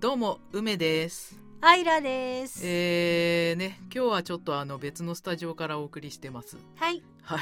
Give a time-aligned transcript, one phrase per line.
[0.00, 1.38] どうも梅です。
[1.60, 2.62] アイラです。
[2.64, 6.56] えーね今日はちょっとあの別のスタジオからお送りしてます。
[6.76, 7.02] はい。
[7.20, 7.40] はい。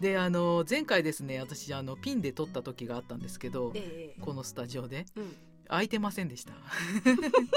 [0.00, 4.20] であの前回ですね私あのピンで撮った時があったんですけどええ。
[4.22, 5.36] このスタジオでうん。
[5.68, 6.54] 空いてませんでした。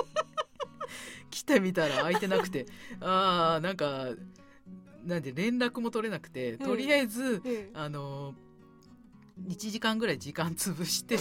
[1.32, 2.66] 来てみたら空いてなくて
[3.00, 4.10] あーなんか
[5.06, 7.70] なんで連絡も取れなくてとりあえず、うん。
[7.74, 8.36] あの
[9.48, 11.18] 1時間ぐらい時間潰して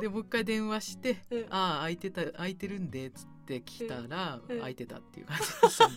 [0.00, 4.58] でもう一回電話してうん「ああ空いてた空いてるんで」っつって来たらうん。
[4.58, 5.94] 空いてたっていう感じでしたね。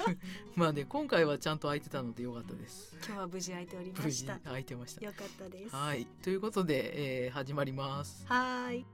[0.56, 2.96] まあね今回はちゃんと空いてたのでよかったです。
[3.04, 4.38] 今日は無事空いておりま無事した。
[4.40, 5.04] 空いてました。
[5.04, 5.74] よかったです。
[5.74, 6.06] はい。
[6.22, 8.24] ということで、えー始まります。
[8.26, 8.86] はーい。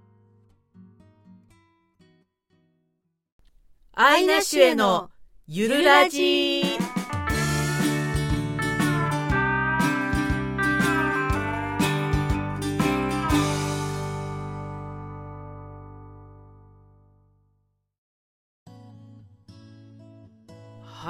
[3.92, 5.10] アイナッシュへの
[5.46, 6.62] ゆるラジ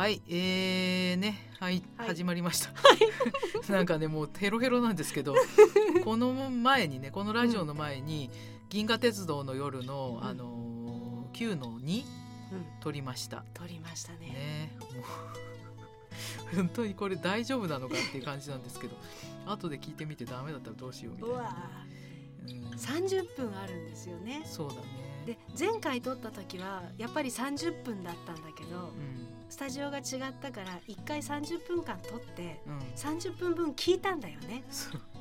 [0.01, 2.09] はいえーねはい、はい。
[2.09, 2.71] 始まりました。
[3.71, 5.35] なんかねもうヘロヘロなんですけど
[6.07, 8.31] この前にねこのラジオの前に、
[8.71, 10.27] 銀河鉄道の夜の、うん。
[10.27, 12.03] あのー9の2
[12.53, 12.67] うん。
[12.81, 13.45] 撮りました。
[13.53, 14.21] 撮りましたね。
[14.21, 14.87] ねも
[16.55, 18.97] う本当にこれ大丈夫なのかっていう感じなんですけど
[19.45, 21.57] 後で聞いてみてダメだったらどうしようみたいうなわ
[22.73, 22.79] うん。
[22.79, 24.45] 三十分あるんですよね。
[24.47, 24.81] そうだね。
[25.27, 29.20] で前回撮った時はやっぱり三十分だったんだけど、うん
[29.51, 30.05] スタジオが違っ
[30.41, 32.81] たから一回三十分間撮ってうん。
[32.95, 34.63] 三十分分聞いたんだよね。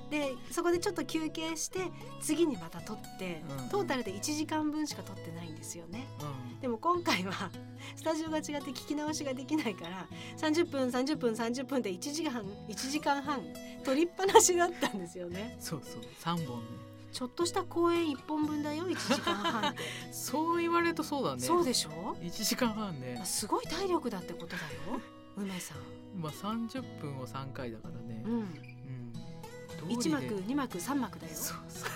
[0.10, 1.80] でそこでちょっと休憩して
[2.20, 3.70] 次にまた撮って、うん。
[3.70, 6.08] トータルで1時間分しか撮ってないんですよね。
[6.54, 6.60] うん。
[6.62, 7.50] でも今回は
[7.96, 10.08] スタジオが違って聞き直しができないから
[10.38, 13.44] 30分30分30分で1時間1時間半
[13.84, 15.58] 撮りっぱなしだったんですよね。
[15.60, 16.02] そうそう。
[16.24, 19.80] 3本ねちょっとした公演1本分だよ1時間半って、
[20.12, 21.42] そう言われるとそうだね。
[21.42, 23.22] そうでしょ？1時間半ね。
[23.26, 24.58] すごい体力だってことだ
[24.92, 25.02] よ
[25.36, 25.78] 梅さん。
[26.20, 28.24] まあ30分を3回だからね。
[28.26, 28.34] うん。
[28.34, 29.14] うん。
[29.14, 30.10] 道1理で。
[30.10, 31.34] 幕2幕3幕だよ。
[31.36, 31.88] そうそ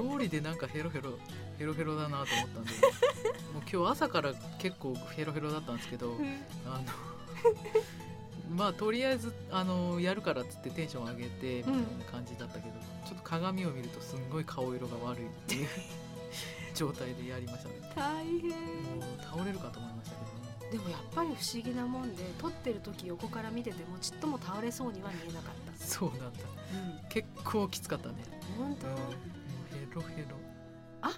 [0.00, 0.16] う。
[0.16, 1.18] 通りでなんかヘロヘロ
[1.58, 2.70] ヘロヘロだなと思ったんで。
[3.54, 6.18] もう今日朝から結構ヘロヘロだったんですけど
[6.66, 6.84] あの
[8.56, 11.78] まあとりあえずあのやるからっつってテンション上げてみたいな
[12.10, 15.68] 感じだったけど、ちょっと鏡を見るとすんごい顔色が悪いっていう
[16.74, 17.74] 状態でやりましたね。
[17.94, 18.50] 大変。
[18.50, 18.56] も
[19.18, 20.70] う倒れるかと思いましたけどね。
[20.72, 25.84] でもやっぱり不思議なもんで撮ってる時横から見ててもちっとも倒れそうには見えなかった。
[25.84, 26.26] そうなんだ。
[27.00, 27.08] うん。
[27.08, 28.16] 結構きつかったね。
[28.58, 28.94] 本当、うん。
[28.94, 30.36] ヘロヘロ。
[31.04, 31.16] あんま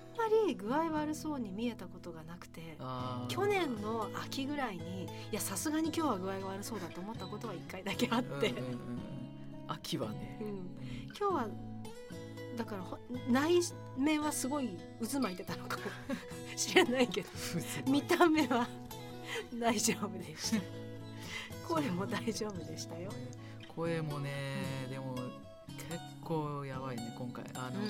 [0.48, 2.76] り具合悪そうに見えたことがなくて
[3.28, 8.78] 去年の秋ぐらいにいやさすがに今日は具合が悪そうだと思ったことは一回だけあって、うんうんうんうん。
[9.68, 10.48] 秋はね、うん。
[10.48, 10.56] うん。
[11.16, 11.48] 今日は
[12.56, 12.98] だからほ
[13.30, 13.60] 内
[13.96, 14.78] 面はすごい
[15.10, 15.82] 渦巻いてたのかも。
[16.56, 17.28] しれないけど。
[17.86, 18.66] 見た目は
[19.54, 20.62] 大丈夫でした。
[21.68, 23.10] 声も大丈夫でしたよ、
[23.68, 24.30] 声もね
[24.88, 25.16] でも
[25.66, 27.44] 結構やばいね今回。
[27.54, 27.80] あの、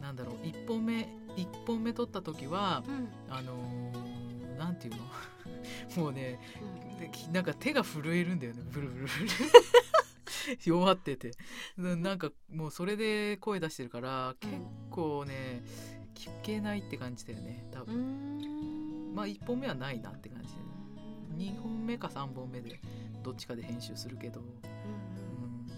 [0.00, 2.94] なんだろう1本目一本目撮った時はうん。
[2.94, 4.20] うんあのー
[4.60, 5.04] なんていうの？
[6.04, 6.38] もうね
[7.00, 8.62] できなんか手が震えるんだよね。
[8.70, 9.28] ブルブルブル
[10.64, 11.32] 弱ってて。
[11.76, 14.52] ななんかもうそれで声出してるから結
[14.90, 15.62] 構ね
[16.14, 19.14] 聞けないって感じだよね多う分、ん。
[19.14, 20.48] まあ1本目はないなって感じ
[21.36, 22.80] で、ね、2本目か3本目で
[23.22, 25.66] どっちかで編集するけど、うんううん。
[25.66, 25.70] ん、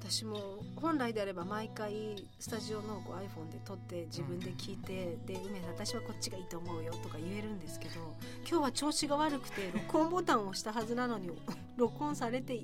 [0.00, 7.94] 私も本来であれば毎回スタジオのこう iPhone で撮って自分で聞いて、で梅さん私はこっちがいいと思うよとか言えるんですけど
[8.48, 11.30] 今日は調子が悪くて録音ボタンを押したはずなのに
[11.76, 12.54] 録音されて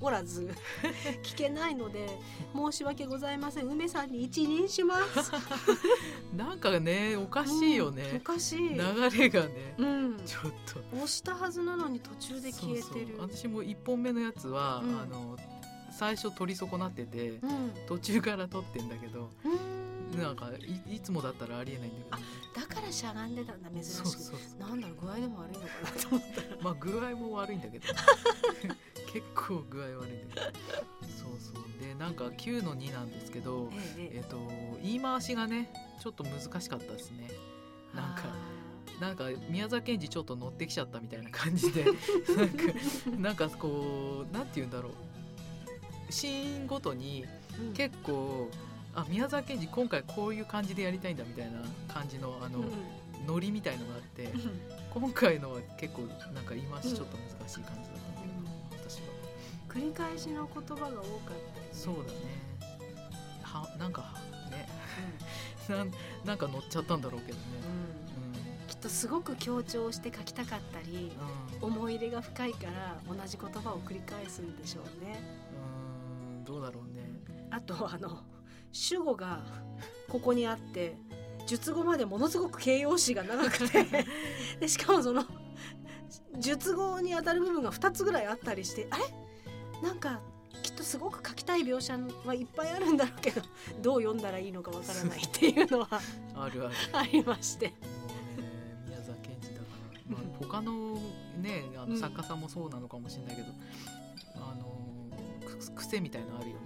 [0.00, 0.48] おらず
[1.22, 2.08] 聞けないので
[2.54, 3.66] 申し訳ございません。
[3.66, 5.32] 梅さんに一任します。
[6.34, 8.76] なんかねおかしいようんおね、かしい、流
[9.18, 10.80] れがねうん、ちょっと。
[10.96, 13.16] 押したはずなのに途中で消えてる。
[13.18, 15.00] 私も1本目のやつは、うん。
[15.00, 15.36] あの
[15.90, 17.72] 最初取り損なってて、うん。
[17.86, 20.20] 途中から撮ってんだけど、うん。
[20.20, 20.50] なんか
[20.88, 22.66] いいつもだったらありえないんだけど。
[22.66, 24.08] だからしゃがんでたんだ珍しく。
[24.08, 24.68] そうそうそう。
[24.68, 26.46] なんだろう具合でも悪いのかなと思ったら。
[26.62, 27.86] まあ具合も悪いんだけど
[29.12, 30.46] 結構具合悪いんだけど
[31.18, 31.64] そうそう。
[31.82, 34.36] でなんか9の2なんですけどえええっ、と
[34.82, 37.30] 言い回しがねちょっと難しかったですね。
[37.94, 38.22] なんか
[39.00, 41.84] なんか宮沢賢治ちょっと乗ってきちゃったみたいな感じで
[42.36, 42.64] なんか
[43.18, 44.92] なんかこうなんて言うんだろう。
[46.12, 47.24] シーンごとに
[47.58, 47.72] うん。
[47.72, 48.48] 結構
[48.94, 51.62] あ宮沢賢治今回こういう感じでやりたいんだみたいな
[51.92, 52.70] 感じのあの、うん。
[53.26, 54.60] ノリみたいのがあってうん。
[54.90, 56.02] 今回のは結構
[56.34, 57.89] なんか言い回しちょっと難しい感じ
[59.72, 61.00] 繰り返しの言葉が多かっ
[61.54, 61.68] たよね。
[61.72, 62.18] そうだね。
[63.42, 64.14] はなんか
[64.50, 64.68] ね。
[65.68, 65.92] なん
[66.24, 67.44] なんか乗っちゃったんだろうけどね、
[68.62, 68.68] うん。
[68.68, 71.12] きっとすごく強調して書きたかったり
[71.60, 71.68] うん。
[71.68, 75.22] 思い入れが深いから同じ言葉を繰り返すんでしょうね。
[76.38, 76.44] うん。
[76.44, 77.20] どうだろうね。
[77.50, 78.24] あとあの
[78.72, 79.40] 主語が
[80.08, 80.96] ここにあって
[81.46, 84.06] 述語までものすごく形容詞が長くて
[84.60, 85.24] でしかもその
[86.38, 89.29] 述語にあたる部分が2つぐらいあったりしてあれ？
[89.82, 90.20] なんか
[90.62, 93.40] きっとすごく書きたい描写はいっぱいあるんだろうけど
[93.80, 95.88] どう読んだらいいのかわからないっていうのは
[96.36, 96.74] あるある。
[96.92, 97.68] ありまして。
[97.68, 97.72] も
[98.38, 98.48] うね
[98.88, 99.66] 宮沢賢治だか
[100.10, 100.98] ら、まあ、他の
[101.40, 101.90] ねあうん。
[101.94, 103.48] の作家さんもそうなのかもしれないけど、
[104.36, 104.76] あの
[105.46, 106.60] く癖みたいのあるよね。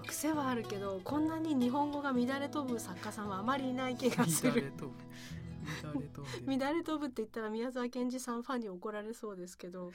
[0.00, 4.52] ん、癖はあるけどこんなに日本語が乱れ飛ぶ作家さんはあまりいない気がする。
[4.52, 6.56] 乱れ飛ぶ。
[6.58, 7.06] 乱れ飛ぶ。
[7.06, 9.92] って言ったら宮沢賢治さんファンに怒られそうですけど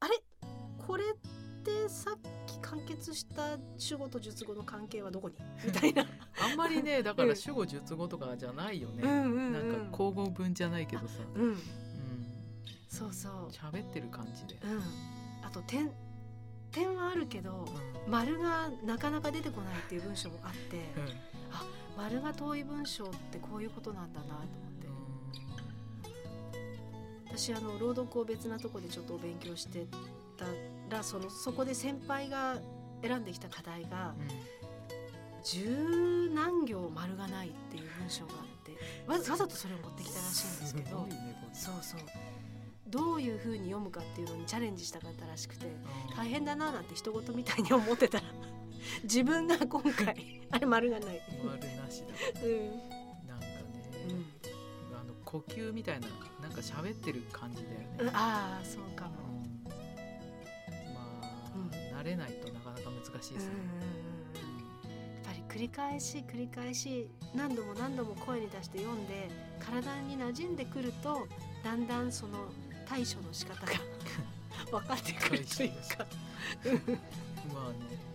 [0.00, 0.20] あれ？
[0.86, 5.34] これってさっき完結した主語と述語の関係はどこに？
[5.64, 6.04] みたいな。
[6.42, 7.28] あんまりね だかうん。
[7.28, 11.42] ら主語述語とかじゃないよね、うんうんうんなんか交互文じゃないけどさ、うん。
[11.42, 11.56] うん、
[12.88, 13.48] そうそう。
[13.50, 14.82] 喋ってる感じで、うん。
[15.44, 15.90] あと点
[16.70, 17.64] 点はあるけど
[18.06, 18.10] うん。
[18.10, 21.08] 丸がなかなか出てこないっていう文章もあってうん。
[21.96, 24.88] 丸が遠い文章ってこういうことなんだなと思って。
[27.26, 29.86] 私あの朗読を別なとこでちょっとお勉強して
[30.36, 30.46] た
[30.90, 32.58] らそのそこで先輩が
[33.02, 34.14] 選んできた課題が
[35.42, 38.72] 十何行丸がないっていう文章があって
[39.06, 42.00] わわざとそれを持ってきたらしいんですけどねそうそう。
[42.88, 45.68] どういうふうに読むかっていうのにチャレンジしたかったらしくてう
[46.12, 46.16] ん。
[46.16, 48.24] 大変だななんて人事みたいに思ってたら
[49.04, 51.20] 自分が今回 あれ丸がない。
[51.44, 52.06] 丸なしだ。
[52.42, 52.66] うん。
[53.28, 53.60] なんかね、
[54.08, 54.96] うん。
[54.98, 56.08] あの呼吸みたいな
[56.40, 59.29] なんか喋ってる感じだよね、うんああそうかも。
[62.00, 63.52] 慣れないとなかなか難しいですね、
[65.24, 71.26] やっぱり繰り返し繰り返し何度も何度も声に出して読んで体に馴染んでくると
[71.62, 72.38] だんだんその
[72.88, 73.72] 対処の仕方が
[74.80, 76.06] 分かってくるというか。
[77.52, 78.10] まあね。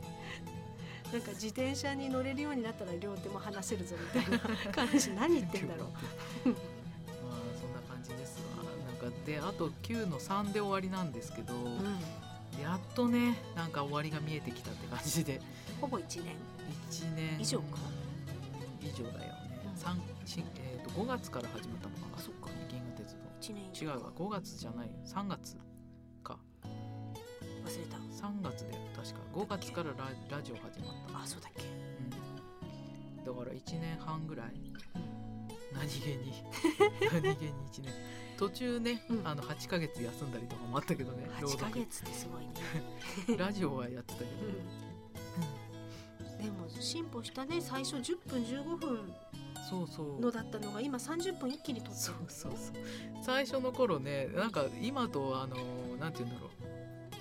[1.14, 4.40] なんか自転車に乗れるようになったら両手も離せるぞみたいな
[4.72, 5.12] 感じ。
[5.12, 5.88] 何言ってんだろう。
[5.90, 6.56] まあ
[7.60, 8.64] そんな感じですわ。
[8.64, 12.25] なんかであと9の3で終わりなんですけど、うん
[12.62, 15.42] やっとねなんか終わりが見えてきたって感じで。
[15.82, 16.36] ほぼ1年。
[16.90, 17.40] 1年。
[17.40, 17.78] 以上か。
[18.82, 19.72] 以上だよね、うん。
[20.58, 22.18] えー、と5月から始まったのかな。
[22.18, 22.50] あそっか。
[22.70, 24.12] 銀河鉄道1年以違上うわ。
[24.16, 24.88] 5月じゃない。
[24.88, 25.58] よ3月
[26.24, 26.38] か。
[26.64, 27.98] 忘れた。
[27.98, 28.82] 3月だよ。
[28.96, 29.20] 確か。
[29.34, 31.20] 5月からララジオ始まった。
[31.24, 31.64] あそうだっけ？
[31.64, 34.48] うん、だから1年半ぐらい。
[34.96, 35.16] うん。
[35.74, 36.44] 何気に。
[37.12, 37.94] 何気に1年
[38.38, 39.22] 途中ね、うん。
[39.28, 42.54] あの8ヶ月休んだりとかもあったけどね朗8ヶ読月ってすごいね、
[43.38, 44.32] ラジオはやってたけど、
[46.44, 47.62] でも進歩したね。
[47.62, 49.14] 最初10分15分
[49.70, 50.22] そうそう。
[50.22, 52.76] のだったのが今30分一気に撮ってそうるそうそう。
[53.24, 55.56] 最初の頃ねなんか今とあの
[56.00, 56.50] なんて言うんだろう。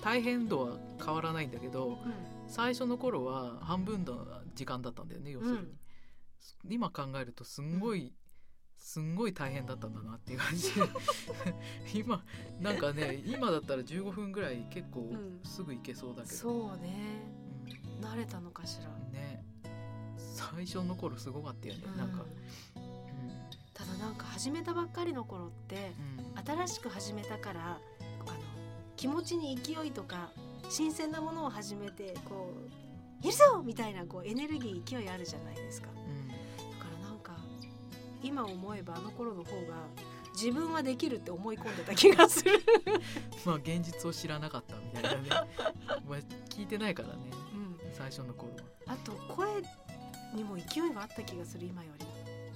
[0.03, 1.97] 大変度は変わらないんだけど
[2.47, 5.61] 最初の頃は半分の時間だったんだよね要する
[6.67, 8.13] に、今考えるとすんごい、
[8.85, 10.69] すんごい大変だったんだなっていう感じ。
[11.99, 12.23] 今
[12.61, 15.39] なんかね今だったら15分ぐらい結構うん。
[15.43, 17.23] すぐ行けそうだけど、そうね。
[17.99, 19.43] 慣れたのかしら、うんね。
[20.17, 22.23] 最初の頃すごかったよね、なんか、
[22.75, 22.81] うん。
[22.81, 23.31] う
[23.73, 26.45] ただなんか始めたばっかりの頃ってんうん。
[26.45, 28.39] 新しく始めたからあの
[28.95, 30.31] 気持ちに勢いとか
[30.69, 32.69] 新鮮なものを始めてこう
[33.25, 35.89] 「いるぞ!」みたいなこうエネルギー勢いあるじゃないですか
[38.25, 39.75] 今思えばあの頃の方が
[40.33, 42.59] 自分はできるって思い込んでた気がする、
[43.45, 45.29] まあ現実を知らなかったみたいなね。
[46.09, 47.15] まあ聞いてないからね。
[47.53, 48.63] うん、最初の頃は。
[48.87, 49.61] あと声
[50.33, 52.05] にも勢いがあった気がする今より。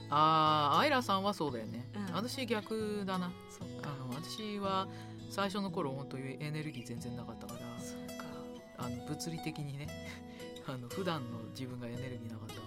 [0.09, 2.15] ああアイラさんはそうだよね、うん。
[2.15, 3.27] 私逆だな。
[3.27, 3.95] あか。
[3.95, 4.87] の私は
[5.29, 7.59] 最初の頃本当にエネルギー全然なかったから。
[7.59, 7.65] か。
[8.79, 9.87] あの物理的にね。
[10.67, 12.58] あの普段の自分がエネルギーなかった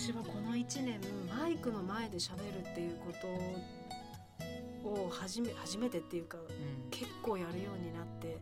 [0.00, 6.90] 私はこの1年マイクの前で喋るっていうことを初め初めてっていうかうん。
[6.90, 8.38] 結構やるようになって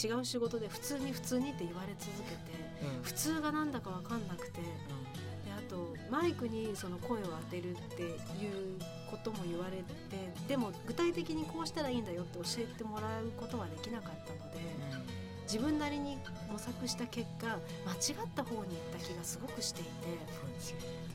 [0.00, 2.38] で違う仕事で普通に普通にって言われ続けて
[2.96, 3.02] うん。
[3.02, 4.66] 普通がなんだか分かんなくてで
[5.52, 8.16] あとマイクにその声を当てるっていう
[9.10, 9.84] ことも言われて
[10.48, 14.60] でも具体的にこうしたらいいんだよって教えてもらうことはできなかったので
[15.46, 16.18] 自分なりに
[16.50, 19.90] 模索した結果間違った方に行った気がすごくしていて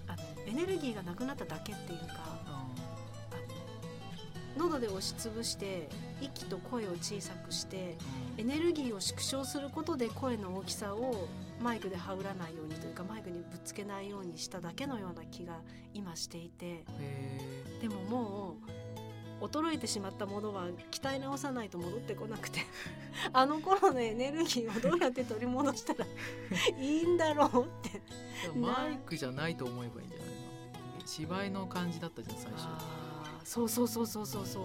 [0.07, 2.41] あのエネルギーがなくなっただけっていうか
[4.57, 5.89] 喉で押しつぶして
[6.21, 7.97] 息と声を小さくして
[8.37, 11.27] エネルギーを縮小することで声の大きさを
[11.61, 15.59] マイクではうらないようにというかマイクにぶつけないようにしただけのような気が
[15.93, 16.83] 今していて。
[16.99, 18.80] へでももう
[19.41, 22.59] 衰えてしまったものは鍛え直さないと戻ってこなくて
[23.33, 26.05] あの頃のエネルギーをどうやって取り戻したら
[26.79, 28.01] いいんだろうって。
[28.55, 30.31] マイクじゃないと思えばいいんじゃないの？
[31.05, 32.67] 芝居の感じだったじゃん最初。
[33.43, 34.63] そうそうそうそうそうそう。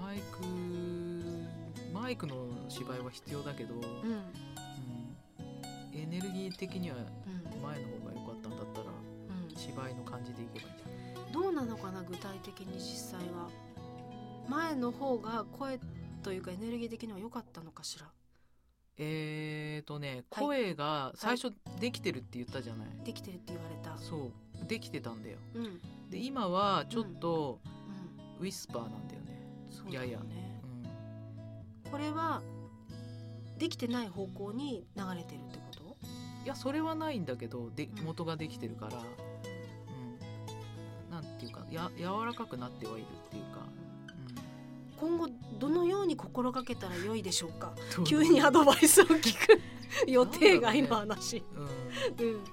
[0.00, 0.38] マイク
[1.92, 3.82] マイクの芝居は必要だけど、うん。
[3.82, 3.84] う
[4.14, 4.22] ん
[5.94, 7.00] エネルギー的にはう
[7.58, 9.56] ん前の方が良かったんだったらうん。
[9.56, 11.32] 芝居の感じでいけばいいんじゃない？
[11.32, 13.48] どうなのかな具体的に実際は
[14.48, 15.78] 前の方が声
[16.22, 18.06] というかエネルギー的には良かったのかしら？
[18.96, 20.44] えーとねはい。
[20.44, 23.96] 声が最初できてるって言ったじゃない、できてるって言われた。
[23.98, 24.66] そう。
[24.66, 25.38] できてたんだよ。
[25.54, 25.64] うん。
[25.64, 27.60] うんで今はちょっと
[28.40, 30.18] ウィスパーなんだよね、そうだよやや。
[30.20, 30.24] ね
[31.84, 32.40] うん、これは
[33.58, 35.96] できてない方向に流れてるってこと？
[36.44, 38.04] いやそれはないんだけどでうん。
[38.04, 39.00] 元ができてるから、う
[41.08, 43.66] ん、なんていうかや柔らかくなってはいるっていうか、
[45.00, 45.28] 今後
[45.58, 47.72] どのように心がけたら良いでしょうか？
[47.98, 49.60] うん、急にアドバイスを聞く
[50.10, 51.44] 予定外の話。
[51.54, 52.26] うん。
[52.26, 52.44] うん。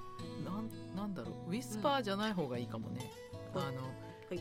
[0.46, 1.52] なんなんだろう。
[1.52, 3.12] ウィスパーじゃない方がいいかもね、
[3.54, 3.62] うん。
[3.62, 4.38] あの、はい。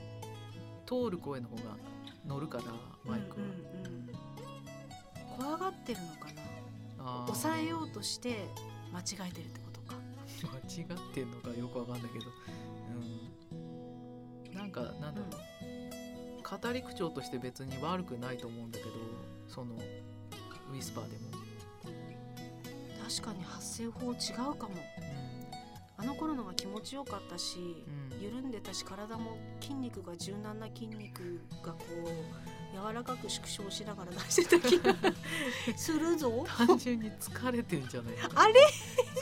[0.87, 1.63] 通る声の方が
[2.27, 2.65] 乗るから
[3.05, 4.05] マイクは、うんうん
[5.37, 6.29] 怖がってるのか
[6.97, 7.27] な？
[7.27, 8.47] 抑えようとして
[8.93, 9.97] 間違えてるってことか。
[10.47, 12.27] 間違ってんのかよくわかんないけど、
[13.59, 15.31] うん、なんかなんだろう、
[16.49, 18.91] 語り口調として別に悪くないと思うんだけど
[19.49, 21.31] そのウィスパーでも、
[23.09, 24.17] 確かに発声法違
[24.51, 24.75] うかも。
[25.97, 28.21] あの頃のが気持ちよかったし、うん。
[28.21, 34.93] 緩んでたし体も筋肉が柔軟な筋肉がこう柔らかく縮小しながら出してた気が
[35.77, 36.45] するぞ。
[36.67, 38.55] 単純に疲れてんじゃないあれ？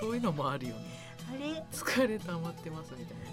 [0.00, 0.86] そういうのもあるよね。
[1.30, 1.62] あれ？
[1.70, 3.24] 疲れ溜まってますみたいな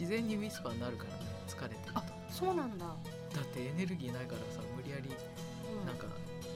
[0.00, 1.98] 自然にウィスパーになるからね疲れてると。
[1.98, 2.94] あそうなんだ、だ
[3.42, 6.06] ってエネルギーないからさ無理やりうん、なんか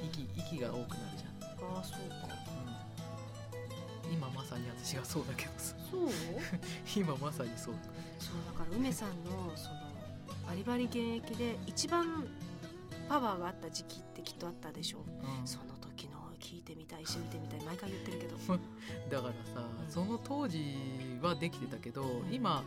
[0.03, 2.29] 息息が多くなるじゃん、ああそうか。
[4.07, 5.75] うん、今まさに私がそうだけどさ。
[5.91, 6.09] そう？
[6.97, 7.75] 今まさにそう、
[8.19, 9.75] そうだから梅さんのその
[10.47, 12.27] バリバリ現役で一番
[13.11, 14.99] パワーがあった時期ってきっとあったでしょ。
[15.01, 15.03] う
[15.41, 15.47] うん。
[15.47, 18.37] その時の聞いてみたいし見てみたい毎回言ってるけど
[19.11, 20.77] だからさ、うんその当時
[21.21, 22.33] はできてたけど、ん。
[22.33, 22.65] 今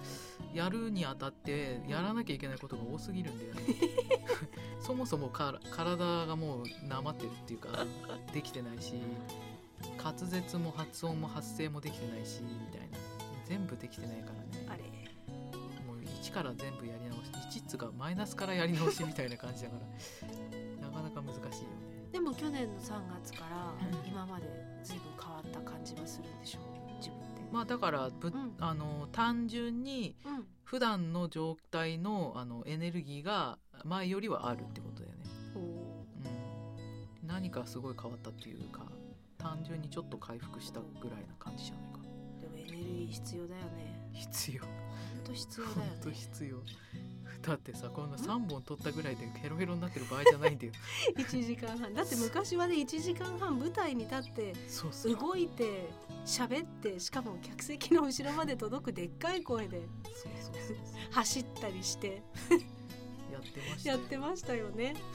[0.54, 3.62] やるにあたってやらなきゃいけないことが多すぎるんだよね。
[4.80, 5.66] そもそも体
[6.26, 7.86] がもうなまってるっていうか
[8.34, 8.94] できてないし
[10.02, 12.98] 滑舌も発音も発声もできてないしみたいな。
[13.46, 14.68] 全部できてないからね。
[14.70, 14.84] あれ。
[15.86, 19.82] もう1から全部やり直し1っつうかマイナスからやり直しみたいな感じだから
[20.90, 22.12] なかなか難しいよね。
[22.12, 24.08] でも去年の3月からうん。
[24.08, 24.46] 今まで
[24.84, 25.12] 随分
[25.96, 27.41] じはするんでしょう自分で。
[27.51, 28.53] まあだからぶ、うん。
[28.60, 30.46] あの単純にうん。
[30.67, 35.24] 普段の状態のあのエネルギーが前よりはあるってことだよね、
[35.56, 38.82] うん、何かすごい変わったっていうか
[39.38, 42.00] 単純にちょっと回復したぐらいな感じじゃないか。
[42.00, 44.10] なでもエネルギー必要だよね。
[44.12, 44.62] 必要。
[44.63, 44.72] 本
[45.24, 46.15] 当必要だ本よ当ね。
[46.15, 46.58] 必要
[47.41, 50.74] だってさこんな3本取ったぐらいでヘロヘロになってる場合じゃないんだよ。
[51.17, 51.94] 1時間半。
[51.94, 54.53] だって昔はね1時間半舞台に立って
[55.10, 55.89] 動いて
[56.25, 59.82] 喋ってしかも客席の後ろまで届くでっかい声で
[61.12, 62.24] 走ったりして。
[63.32, 63.98] やってましたよ。
[63.98, 64.96] やってましたよね。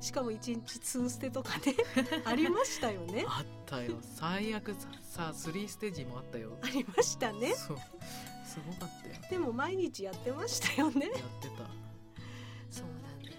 [0.00, 1.76] しかも1日2ステとかね
[2.24, 3.24] ありましたよね。
[3.26, 3.98] あったよ。
[4.02, 6.58] 最悪ささ3ステージもあったよ。
[6.60, 7.54] ありましたね。
[7.54, 7.78] そう
[8.52, 9.14] すごかったよ。
[9.30, 11.06] でも毎日やってましたよね。
[11.06, 11.64] やってた。
[12.68, 13.36] そうなんだよ。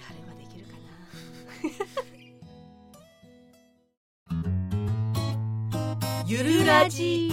[0.00, 0.88] やればできるかな。
[6.26, 7.30] ゆゆらじ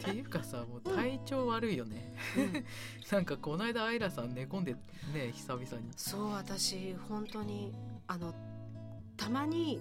[0.00, 2.14] っていうかさもう体調悪いよね、
[3.10, 4.74] なんかこの間アイラさん寝込んで
[5.12, 5.92] ね久々に。
[5.96, 7.72] そう私本当に
[8.06, 8.34] あの
[9.16, 9.80] たまに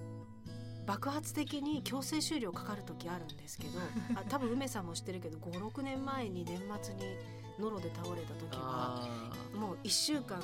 [0.86, 3.80] 爆発的に強制終了かかる時あるんですけど
[4.16, 7.02] あ多分梅さんも知ってるけど56年前に年末に
[7.60, 9.04] ノロで倒れた時は
[9.54, 10.42] あもう1週間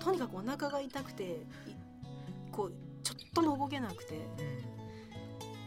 [0.00, 1.36] とにかくお腹が痛くてい
[2.50, 2.72] こう
[3.02, 4.75] ちょっとも動けなくてー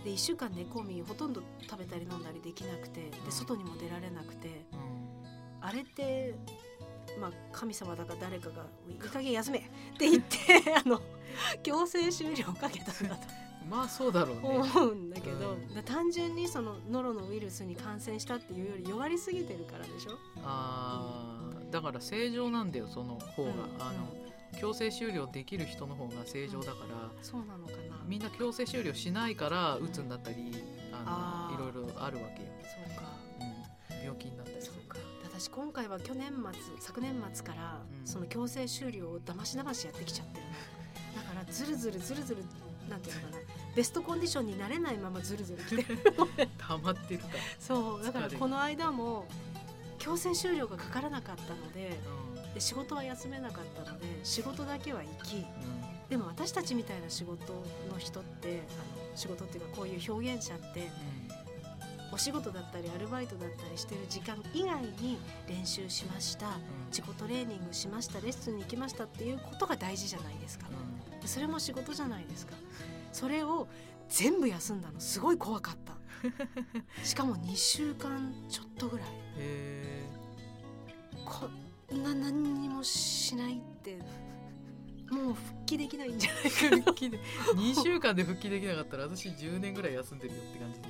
[0.04, 4.66] で1週間寝込みほとんど食べたり飲んだりできなくてで外にも出られなくて。
[4.74, 4.80] うん。
[4.80, 5.10] うん
[5.62, 6.36] あれって、
[7.20, 9.62] まあ、神様だか誰かが「いい加減休め!」っ
[9.98, 10.38] て言って
[10.74, 11.02] あの
[11.62, 13.28] 強制終了をかけたんだと
[13.70, 14.42] まあそうだろうね。
[14.48, 15.74] 思うんだけど、うん。
[15.76, 20.18] だ単純にそのノロのウイルスに感染したっていうより弱りすぎてるからでしょ？
[20.46, 23.60] あーだから正常なんだよその方が、うん。
[23.82, 24.08] あの
[24.60, 28.04] 強制終了できる人の方が正常だから、そうなのかな。
[28.08, 30.54] みんな強制終了しないから鬱になったり
[30.92, 33.04] あのいろいろあるわけよ、そうか。
[33.92, 34.98] うん、病気になったりそうか。
[35.24, 38.08] 私今回は去年末昨年末からうん。
[38.08, 40.52] その強制終了をだましだましやってきちゃってるの。
[41.24, 42.44] だからずるずるずるずる
[42.90, 43.38] なんていうのかな。
[43.76, 45.94] ベストコンディションになれないままずるずる来て。
[45.94, 46.00] る
[46.58, 47.28] 溜まってるか、
[47.60, 48.04] そう。
[48.04, 49.26] だからこの間も
[50.00, 55.46] 強制終了がかからなかったのでうんで仕事は休めなかったので仕事だけは行きうん。
[56.10, 57.54] でも私たちみたいな仕事
[57.92, 60.90] の人ってあの仕事っていうかこういう表現者って
[62.12, 66.48] お仕事だったりアルバイトだったりしてる時間以外に練習しました
[66.90, 70.66] 自己トレーニングしましたレッスンに行きましたっていうことが大事じゃないですか。
[71.26, 72.54] それも仕事じゃないですか。
[73.12, 73.68] それを
[74.10, 75.00] 全部休んだの。
[75.00, 75.94] すごい怖かった。
[77.06, 79.08] しかも2週間ちょっとぐらい
[81.92, 83.98] な何にもしないって
[85.12, 87.20] もう復帰できないんじゃないかー復帰で。
[87.56, 90.88] 2週間で復帰できなかったら私10年ぐらい休んでるよって感じで。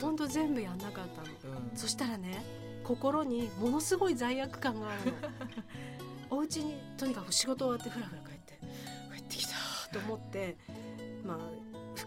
[0.00, 1.56] ほんと全部やんなかったの。
[1.56, 1.76] うん。
[1.76, 2.44] そしたらね
[2.84, 5.12] 心にものすごい罪悪感があるの。
[6.36, 8.58] お家にとにかく仕事終わってふらふら帰って
[9.14, 9.54] 帰ってきた
[9.92, 10.56] と思って
[11.24, 11.38] まあ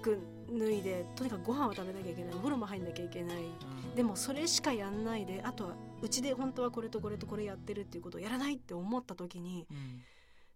[0.03, 0.19] 服
[0.59, 2.33] 脱いでとにかくご飯を食べなきゃいけない。
[2.33, 3.37] お風呂も入んなきゃいけない。
[3.37, 3.95] うん。
[3.95, 10.01] でもそれしかやんないであとはうちで本当はこれとこれとこれやってるっていうことをやらないって思った時にうん。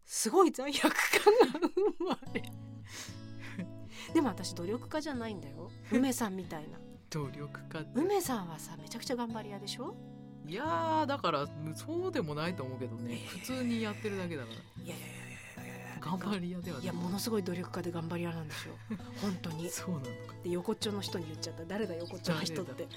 [0.05, 2.43] すごい罪悪感が生まれ
[4.13, 5.69] でも私努力家じゃないんだよ。
[5.91, 6.77] 梅さんみたいな。
[7.09, 9.95] 努力家梅さんはさめちゃくちゃ頑張り屋でしょ？
[10.47, 13.17] いやーだからそうでもないと思うけどね。
[13.27, 14.55] 普通にやってるだけだから。
[14.83, 15.26] いやいやいや
[15.99, 16.83] 頑張り屋ではない。
[16.85, 18.75] いやものすごい努力家で頑張り屋なんですよ。
[19.21, 19.69] 本当に。
[19.69, 20.09] そうなのか。
[20.43, 21.65] で横っちょの人に言っちゃった。
[21.65, 22.87] 誰だ横っちょの人って。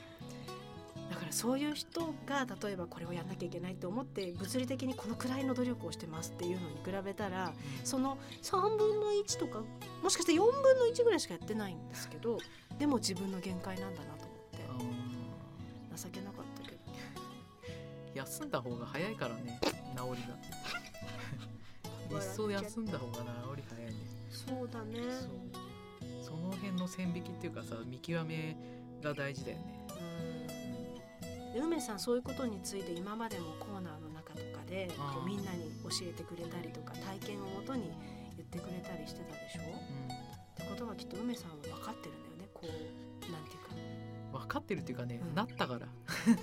[1.11, 7.53] だからそういう人が例えばこれをやんなきゃいけないと思って物理的にこのくらいの努力をしてますっていうのに比べたら
[7.83, 9.61] その3分の1とか
[10.05, 12.39] もしかして4分の1ぐらいしかやってないんですけど
[12.79, 14.59] でも自分の限界なんだなと思って。
[15.93, 16.79] あ情けなかったけど。
[18.15, 20.90] ー休んだ方が早いからね治りが
[22.17, 23.23] いっそ休んだ方が治
[23.57, 23.95] り早いね。
[24.31, 24.99] そうだね。
[25.11, 28.57] そうその辺の線引きっていうかさ見極め
[29.03, 29.81] が大事だよね。
[31.57, 34.89] 梅さんそういうことについて今までもコーナーの中とかで
[35.21, 37.91] うみんなに教えてくれたりとか体験をもとに
[38.37, 39.61] 言ってくれたりしてたでしょ？
[40.63, 42.49] ってことはきっと梅さんは分かってるんだよね。
[42.55, 44.39] こうなんていうか。
[44.39, 45.35] 分かってるっていうかね、うん。
[45.35, 45.89] なったから。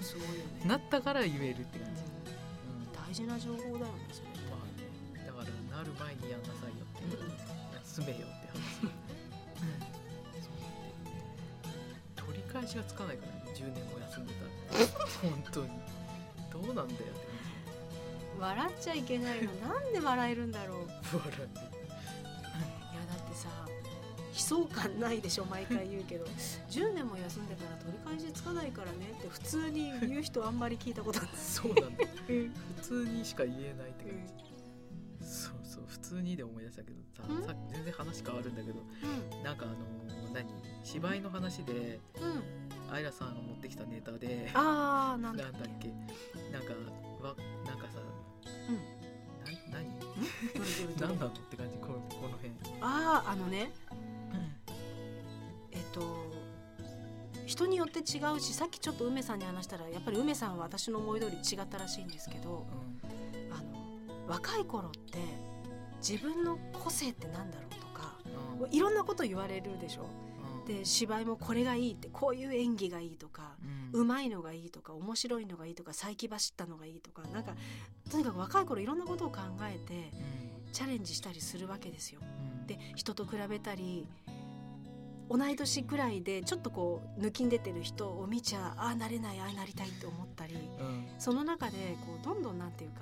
[0.02, 2.08] すごいよね、 なったから言えるって感じ、うん。
[2.10, 4.28] うん大事な情報だよねそれ
[5.78, 7.06] なる前にやんなさいよって。
[7.86, 8.82] 休めよって話。
[10.42, 10.58] そう
[12.16, 13.54] 取り返しがつかないからね。
[13.54, 14.42] 10年も休んでた
[14.80, 14.90] ら。
[15.22, 15.70] 本当に。
[16.52, 17.28] どうなんだよって。
[18.40, 19.54] 笑っちゃいけないの。
[19.70, 20.78] なんで笑えるんだろう。
[21.14, 21.62] 笑ってだ
[23.16, 23.48] ってさ
[24.34, 26.26] 悲壮感ないでしょ毎回言うけど。
[26.72, 31.30] 10年も休んでたら取り返しつかないからねって普通に言う人あんまり聞いたことない。
[31.36, 34.57] そうなんだうん普通にしか言えないって感じ、そうそう
[36.02, 37.44] 普通にで思い出したけどさうん？
[37.46, 40.46] さ全然話変わるんだけどうなんかあのー何？
[40.84, 42.94] 芝居の話でんうん。
[42.94, 45.90] アイラさんが持ってきたネタでああななんんだっけ？
[46.52, 46.74] なんか
[47.22, 48.00] わなんかさ、
[48.70, 48.76] うん。
[49.74, 49.86] な何？
[51.00, 51.78] 何なのって感じ？
[51.78, 53.72] このこの辺、あああのね。
[55.72, 56.26] えっと
[57.46, 63.54] 人によって違うしさっきちょっと梅さんに話したらやっぱり梅さんは私の思い通り違ったらしいんですけどうん。
[63.54, 65.18] あの若い頃って
[66.00, 68.66] 自分の個性ってなんだろうとかうん。
[68.66, 70.10] うんいろんなこと言われるでしょ？
[70.60, 70.66] うん。
[70.66, 73.56] で芝居もこれがいいってこういう演技がいいとか
[73.94, 77.54] うまいのがいいとか面白いのがいいとか再起走ったのがいいとかなんか
[78.10, 80.12] とにかく若い頃いろんなことを考えて
[80.74, 82.20] チャレンジしたりするわけですよ。
[82.22, 82.68] うん。
[82.68, 84.08] で人と比べたり
[85.30, 91.08] 同い年くらいでちょっとこう抜きん出てる人を見ちゃああなれないああなりたいって思ったりうん。
[91.20, 93.02] その中でこうどんどんなんていうか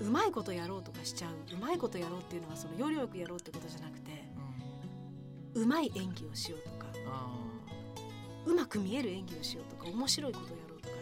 [0.00, 1.54] うまいことやろうとかしちゃう。
[1.54, 4.10] うまいことやろうっていうのはその要領よくやろうってことじゃなくて
[5.54, 5.62] うん。
[5.62, 7.28] うまい演技をしようとかあ
[8.44, 10.94] うまく見える演技をしようとか面白いことをやろうとか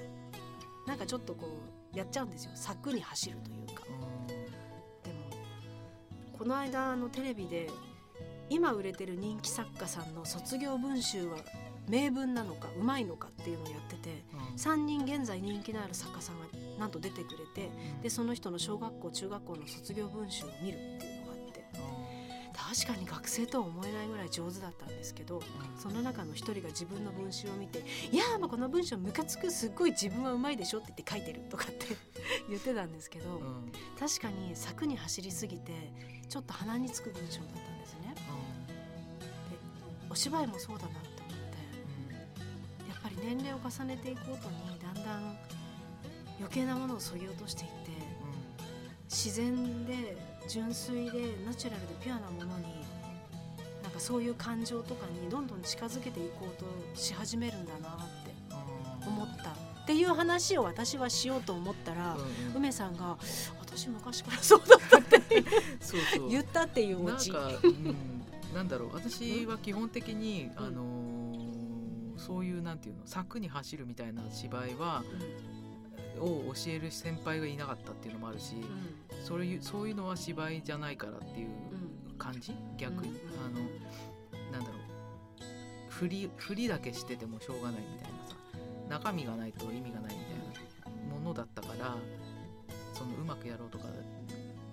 [0.86, 1.46] なんかちょっとこ
[1.92, 2.50] うやっちゃうんですよ。
[2.54, 3.84] 柵に走るというか。
[5.04, 7.70] でもこの間あのテレビで
[8.50, 11.36] 今売れてる人気作家さんの卒業文集は
[11.88, 14.40] 名文なのかうまいのかっていうのをやっててうん。
[14.54, 16.46] 3人現在人気のある作家さんが
[16.84, 17.70] なんと出てくれて
[18.02, 21.64] でその人の小学校中学校の卒業文集を見るっていうのがあって
[22.52, 25.40] 確かに学生とは思えないぐらい上手だったんですけど
[25.78, 27.78] その中の一人が自分の文集を見て
[28.12, 31.86] 「いやーもうこの文章ムカつくすっごい自分はうまいでしょ」って言って書いてるとかって
[32.50, 33.72] 言ってたんですけど、うん。
[33.98, 35.72] 確かに柵に走りすぎて
[36.28, 38.14] ちょっと鼻につく文章だったんですね。
[40.10, 41.34] お芝居もそうだなって思っ
[42.84, 45.53] てやっぱり年齢を重ねていくごとにだんだん
[46.38, 47.74] 余計なものをそぎ落としていって
[49.08, 50.16] 自然で
[50.48, 52.64] 純粋でナチュラルでピュアなものに
[53.82, 56.66] なんかそういう感情とかにどんどん近づけていこうと
[56.98, 58.34] し始めるんだなって
[59.04, 59.08] うん。
[59.08, 59.50] 思った。
[59.50, 62.56] っていう話を私はしようと思ったら、うんうん。
[62.56, 63.18] 梅さんが
[63.60, 65.44] 「私昔からそうだった」って
[65.80, 66.28] そうそう。
[66.30, 67.30] 言ったっていうなんオチ。
[67.30, 68.94] か、うん、なんだろう。
[68.94, 71.14] 私は基本的に、あのー
[72.16, 75.02] そういうなんていうの柵に走るみたいな芝居は
[76.20, 78.64] を教える先輩がいなかったっていうのもあるし、うん
[79.24, 82.18] そういうそういうのは芝居じゃないからっていううん。
[82.18, 82.54] 感じ？
[82.76, 83.60] 逆に、うんあの
[84.52, 84.78] なんだろう。
[85.88, 88.36] 振り振りだけしててもしょうがないみたいなさ。
[88.88, 91.96] 中身がないと意味がないみたいなものだったから
[92.92, 93.84] そのうまくやろうとか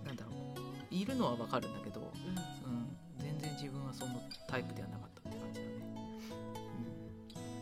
[0.06, 0.94] なんだろう。
[0.94, 2.72] いるのはわかるんだけど、うん。
[2.74, 5.72] うん、全然自分はそのタイプではなかったって感じだね。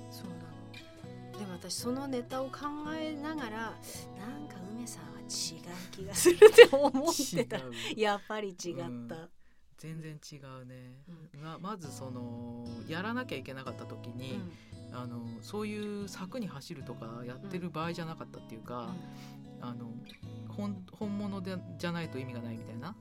[0.10, 0.49] そうなの
[1.40, 2.60] でも私そのネタを考
[2.94, 3.68] えながらな
[4.38, 5.28] んか梅さんは違う
[5.92, 7.60] 気がするって思ってた。
[7.96, 9.08] やっぱり違った、うん。
[9.78, 11.02] 全然違うね、
[11.34, 14.42] うままずそのやらなきゃいけなかった時に、
[14.92, 18.94] あのそういう柵に走るとかやってる場合じゃなかったっていうか、
[19.62, 19.92] あの
[20.50, 22.96] 本本物でじゃないと意味がないみたいな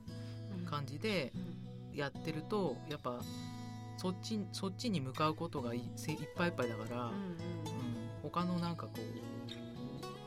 [0.57, 0.65] うん。
[0.65, 1.97] 感じでうん。
[1.97, 3.19] やってるとやっぱ
[3.97, 5.81] そっちそっちに向かうことがいっ
[6.37, 7.15] ぱいいっぱいだから、うんう
[7.58, 7.58] ん
[8.23, 8.91] 他のなんかこ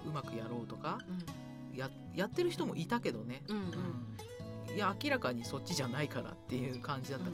[0.07, 1.78] ううまくやろうとかうん。
[1.78, 3.62] ややってる人もいたけどね、うんうん。
[3.62, 4.76] うん。
[4.76, 7.33] いや明らかにそっちじゃないからっていう感じだったか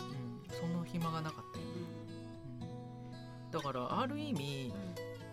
[0.00, 0.70] ら、うん。
[0.72, 1.64] その暇がなかったよ、
[2.62, 3.50] うん。
[3.50, 4.72] だからある意味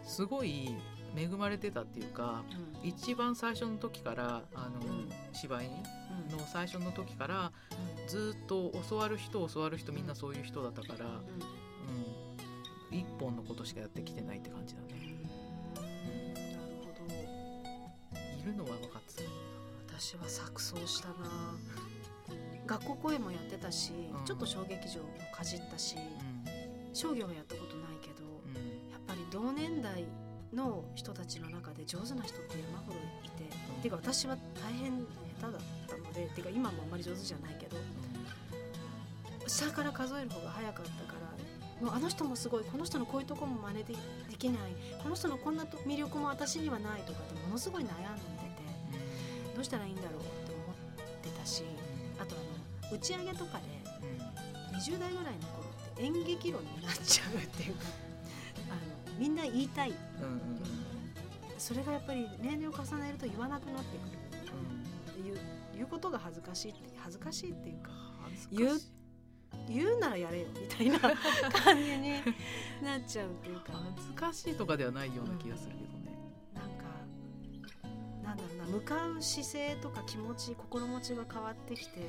[0.03, 0.75] すごい
[1.17, 2.43] 恵まれてたっていうか
[2.83, 2.89] うん。
[2.89, 5.09] 一番最初の時からあの、うん。
[5.33, 6.37] 芝居うん。
[6.37, 7.51] の最初の時から
[8.07, 11.60] ずっと教わる人教わる人みんなそういう人だったから、うん
[12.91, 14.87] 一本のことしかやってきてないって感じだね。
[15.75, 18.39] なるほど。
[18.39, 19.99] いるのは分かってた。
[19.99, 21.55] 私は錯綜したな。
[22.67, 24.25] 学校公演もやってたし、うん。
[24.25, 28.91] ちょっと小劇場もかじったし、う商業はやったことないけど、んうん。
[28.91, 30.05] やっぱり同年代
[30.53, 33.43] の人たちの中で上手な人って山ほどいて、
[33.75, 33.81] うん。
[33.81, 35.05] てか私は大変
[35.41, 37.77] 下手だったのでてか今もあんまり上手じゃないけど
[39.47, 41.10] 下から数える方が早かったから
[41.81, 43.93] もうあの人もすごいこの人のこういうとこも真似で
[44.29, 44.71] できない。
[45.01, 48.51] この人のこんなと魅力も私にはないとかってものすごい悩んでて。
[49.55, 50.75] どうしたらいいんだろうって思っ
[51.21, 51.63] てたし
[52.19, 53.63] あとあの打ち上げとかで
[54.75, 57.83] 20代ぐらいの頃って演劇論になっちゃうっていうか
[58.71, 59.93] あのみんな言いたい。
[61.57, 64.17] それがやっぱり年齢を重ねると言わなくなってくる。
[65.11, 65.37] っていう
[65.75, 67.91] 言うことが恥ずかしいって恥ずかしいっていうか
[68.51, 68.79] 言う
[69.67, 70.99] 言うならやれよみたいな
[71.63, 72.13] 感じに
[72.83, 73.73] なっちゃうっていうか。
[73.95, 76.17] 恥ずかしいとかではないような気がするけどね、
[76.53, 76.85] なんか
[78.23, 82.01] なんだろうな向かう姿勢とか気持ち心持ちが変わってきて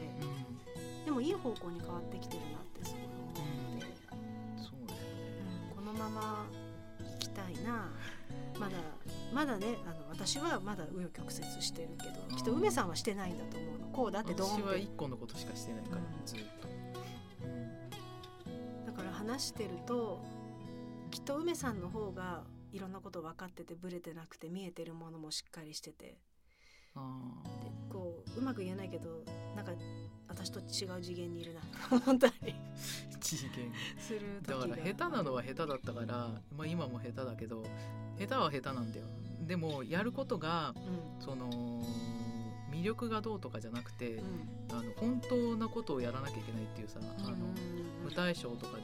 [1.05, 3.87] でもいい方向に変わってきてるなってすごい思って、
[4.57, 5.07] うん、そうだよね。
[5.71, 6.47] うんこのまま
[7.01, 7.91] 行きたいな。
[8.59, 8.77] まだ
[9.33, 13.87] まだねあの私はまだ紆余曲折してるけどきっと梅さんはしてないんだと思うの。
[13.89, 16.72] こうだってドーン私は一個のことしかしてないから、うんずっと、だから
[19.27, 20.21] 話してると
[21.11, 26.19] きっと梅さんの方がいろんなこと分かっててブレてなくて見えてるものもしっかりしてて。
[26.95, 27.19] あ
[27.63, 29.25] でこううまく言えないけど
[29.57, 29.73] なんか
[30.29, 31.61] 私と違う次元にいるな。
[31.61, 32.33] って思ったり。
[32.53, 33.73] ー次元。
[33.97, 37.63] する時だがから下手なのは下手だったから、まあ、今も下手だけど
[38.19, 39.07] 下手は下手なんだよ。
[39.47, 40.75] でもやることが
[41.19, 41.25] うん。
[41.25, 41.49] その
[42.71, 44.23] 魅力がどうとかじゃなくて、うん。
[44.71, 47.37] あの本当なことをやらなきゃいけないっていうさ、あの
[48.05, 48.83] 舞台ショーとかで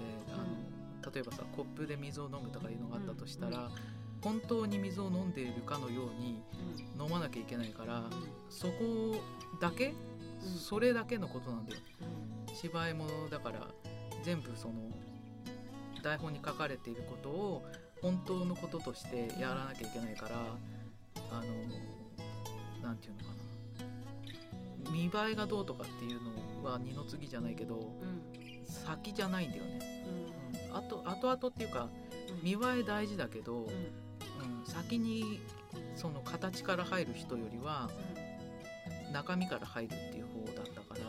[1.13, 3.71] 例えばさコップで水を飲むとかいうのがあったとしたら、うん。
[4.21, 6.43] 本当に水を飲んでいるかのように
[7.01, 8.03] 飲まなきゃいけないから、
[8.51, 9.17] そこ
[9.61, 9.95] だけ、
[10.43, 10.59] うん。
[10.59, 11.81] それだけのことなんだよ。
[12.03, 12.29] うん
[12.61, 13.69] 芝居もだから
[14.25, 14.75] 全部その
[16.03, 17.65] 台本に書かれていることを
[18.03, 20.37] 本当のこととしてやらなきゃいけないから
[21.31, 21.43] あの
[22.83, 23.25] なんていうのか
[24.85, 24.91] な。
[24.91, 26.21] 見栄えがどうとかっていう
[26.63, 28.65] のは二の次じゃないけどうん。
[28.67, 29.98] 先じゃないんだよね、
[30.73, 31.89] あと後々っていうか
[32.31, 32.43] うん。
[32.43, 33.65] 見栄え大事だけど、うん。
[33.65, 35.41] うん、先に
[35.97, 37.91] その形から入る人よりは
[39.13, 41.01] 中身から入るっていう方だったから、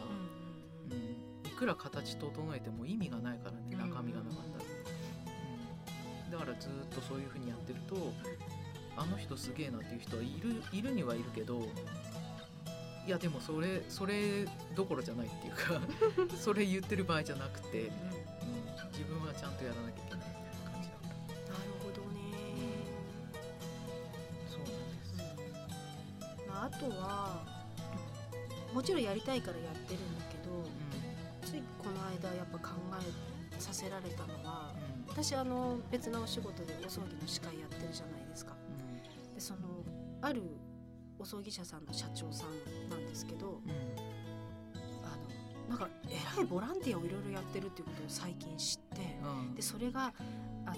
[0.92, 4.66] うん、いくら形整えても意味がないからね中身がなかったら、
[6.26, 7.96] うん、だからずっとそういうふうにやってると
[8.98, 11.62] あの人すげえなっていう人はいるいるにはいるけど
[13.08, 14.46] いやでもそれそれ
[14.76, 15.82] どころじゃないっていうか
[16.38, 17.90] それ言ってる場合じゃなくて、
[19.40, 21.08] ちゃんとやらなきゃいけないみたいな感じなんだ。
[21.08, 22.20] なるほどね、
[24.52, 25.16] そうなんです、
[26.48, 27.48] まあ、あとは
[28.74, 30.68] もちろんやりたいからやってるんだけど
[31.48, 34.74] ついこの間やっぱ考えさせられたのは
[35.08, 35.10] うん。
[35.10, 38.54] 私あの別なお仕事でお葬儀の司会やってるじゃないですか。
[38.54, 39.34] うん。
[39.34, 39.60] でその
[40.22, 40.44] ある
[41.18, 43.72] お葬儀社さんの社長さんなんですけどうん。
[45.04, 45.16] あ
[45.70, 48.89] のなんかえらいボランティアをいろいろやってるっていうことを最近知って
[49.30, 49.56] うん。
[49.56, 50.14] でそれが
[50.66, 50.76] あの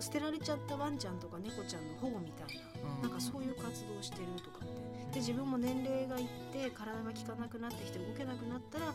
[0.00, 2.56] 捨てられちゃったワンちゃんとか猫ちゃんの保護みたい
[3.02, 4.86] ななんかそういう活動をしてるとかって。
[5.12, 8.92] で自分も年齢がいって体が効かなくなってきて動けなくなったら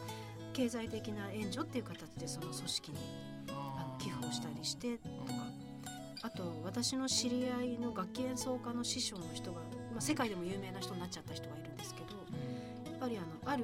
[0.53, 2.97] 経済的な援助っていう形でその組織に
[3.49, 5.71] あの寄付をしたりしてとか。
[6.23, 12.07] あと私の知り合いの楽器演奏家の師匠の人が、まあ、世界でも有名な人になっちゃった人がいるんですけど
[12.91, 13.63] やっぱりあのある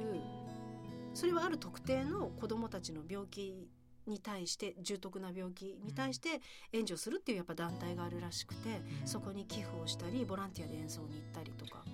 [1.14, 3.68] それはある特定の子どもたちの病気
[4.08, 6.40] に対して重篤な病気に対して
[6.72, 11.84] 援助するっていうやっぱ団体があるらしくてそこに寄付をしたりボランティアで演奏に行ったりとか。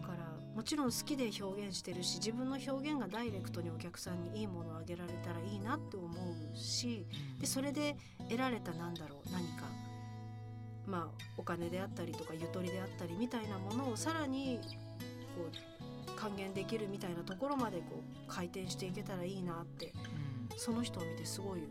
[0.00, 7.06] だからもちろん好きで表現してるし自分の表現がダイレクトにお客さんにいいものをあげられたらいいなって思うし
[7.38, 7.96] でそれで
[8.28, 9.64] 得られたなんだろう何か
[10.86, 14.58] まあお金であったりとかゆとりであったりみたいなものをさらに
[15.36, 19.92] こう還元できるみたいなところまでこう回転していけたらいいなって
[20.58, 21.70] その人を見てすごい思っ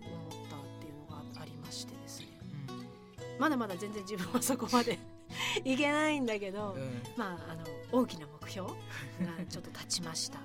[0.50, 2.28] たっていうのがありましてですね。
[3.38, 4.98] まだまだ全然自分はそこまで
[5.66, 6.76] いけないんだけど、
[7.18, 8.76] まああの大きな目標が
[9.50, 10.40] ちょっと立ちました。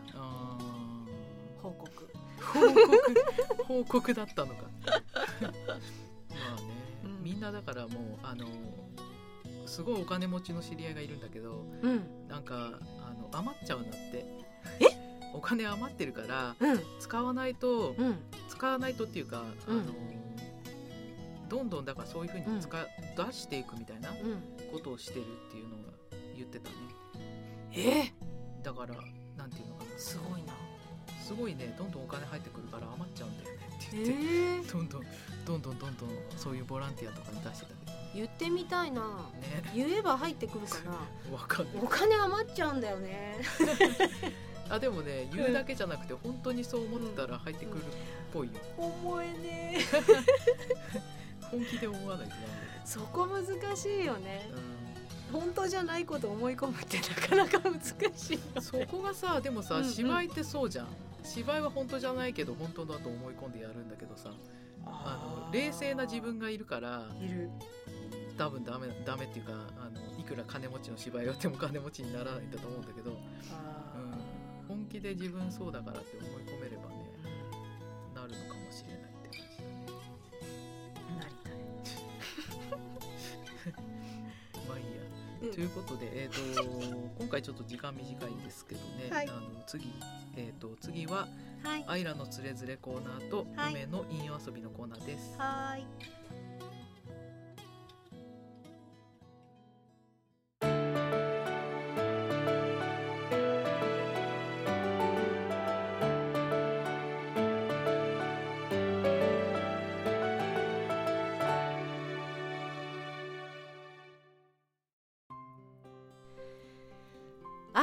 [1.62, 2.08] 報告。
[2.42, 3.64] 報告？
[3.64, 4.62] 報告だったのか。
[5.40, 6.62] まあね、
[7.04, 7.22] うん。
[7.22, 8.46] みんなだからもうあの
[9.66, 12.26] すごいお金持ちの知り合いがいるんだけどうん。
[12.28, 13.98] なんかあの余っちゃうんだって。
[14.14, 14.51] え
[15.34, 16.80] お金余ってるからうん。
[17.00, 18.16] 使わないとうん。
[18.48, 19.80] 使わないとっていうか、うん。
[19.80, 19.92] あの
[21.48, 22.86] どんどんだからそういうふうに使、
[23.26, 24.42] 出していくみたいなうん。
[24.72, 25.82] ことをしてるっていうのが
[26.34, 26.76] 言ってたね。
[27.74, 28.12] え
[28.62, 28.94] だから
[29.36, 29.98] なんていうのかな。
[29.98, 30.52] すごいな。
[31.22, 35.02] すごいねどんどんお金入ってくるから余っちゃうんだよねってえ言って、ー、どんどん
[35.46, 37.92] どんどんどんどんそういうボランティアとかに出してたけど。
[38.14, 39.00] 言ってみたいな。
[39.00, 39.62] ね。
[39.74, 40.92] 言えば入ってくるかな。
[41.82, 43.38] お金余っちゃうんだよね
[44.68, 47.84] あでもね言うだけじゃなくて本当にそう思ってたら入ってくるっ
[48.32, 48.54] ぽいよ。
[48.76, 49.78] 思えね
[51.50, 54.48] 本気で思わないとダそこ難しいよね。
[54.48, 54.52] け
[55.32, 57.80] ど本当じゃないこと思い込むってなかなか難
[58.16, 58.44] しいよね。
[58.56, 59.90] うんそこがさでもさ、うんうん。
[59.90, 60.88] 芝居ってそうじゃん。
[61.24, 64.30] 芝居は本当じゃないけど本当だと思い込んでやるんだけどさ。
[64.84, 67.50] あの冷静な自分がいるからいる。
[68.36, 73.16] 多分ダメダメっていうかあのいくら金持ちの芝居をやっても金持ちにならないんだと思うんだけど、うん、
[74.72, 77.12] 本気で自分そうだからって思い込めればね
[78.14, 79.68] なるのかもしれないって感じだね。
[81.20, 81.52] なりたい。
[84.66, 84.90] まあいいや、
[85.42, 85.50] うん。
[85.50, 86.62] ということで、えー、と
[87.18, 89.28] 今回ちょっと時間短いんですけどね、はい。
[89.28, 89.92] あの次、
[90.36, 91.28] えー、と次は
[91.62, 93.74] はい「アイラのつれづれ」コーナーと「はい。
[93.74, 95.36] 梅の引用遊び」のコーナーです。
[95.38, 95.86] はーい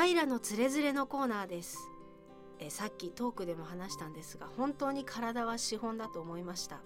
[0.09, 1.77] イラのつれづれのコーナーです。
[2.57, 6.81] えさっきトークでも話したんですが本当に体は資本だと思いました。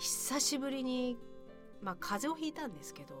[0.00, 1.16] 久しぶりに
[1.80, 3.14] まあ風邪をひいたんですけど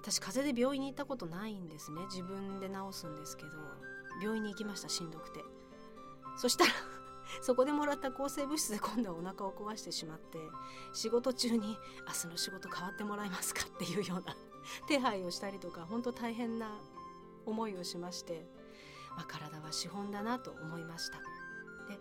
[0.00, 2.00] 私風邪で病院に行ったことないんですね。
[2.06, 3.50] 自分で治すんですけど
[4.22, 5.44] 病院に行きましたしんどくて。
[6.36, 6.72] そしたら
[7.42, 10.38] そこでもらった抗生物質で今度はお腹を壊してしまって
[10.92, 11.76] 仕事中に
[12.08, 14.34] 「明日の仕事変わってもらえますか?」っていうような
[14.88, 16.80] 手配をしたりとか本当大変な
[17.46, 18.46] 思いをしまして、
[19.16, 21.18] まあ、体は資本だなと思いました。
[21.18, 21.98] で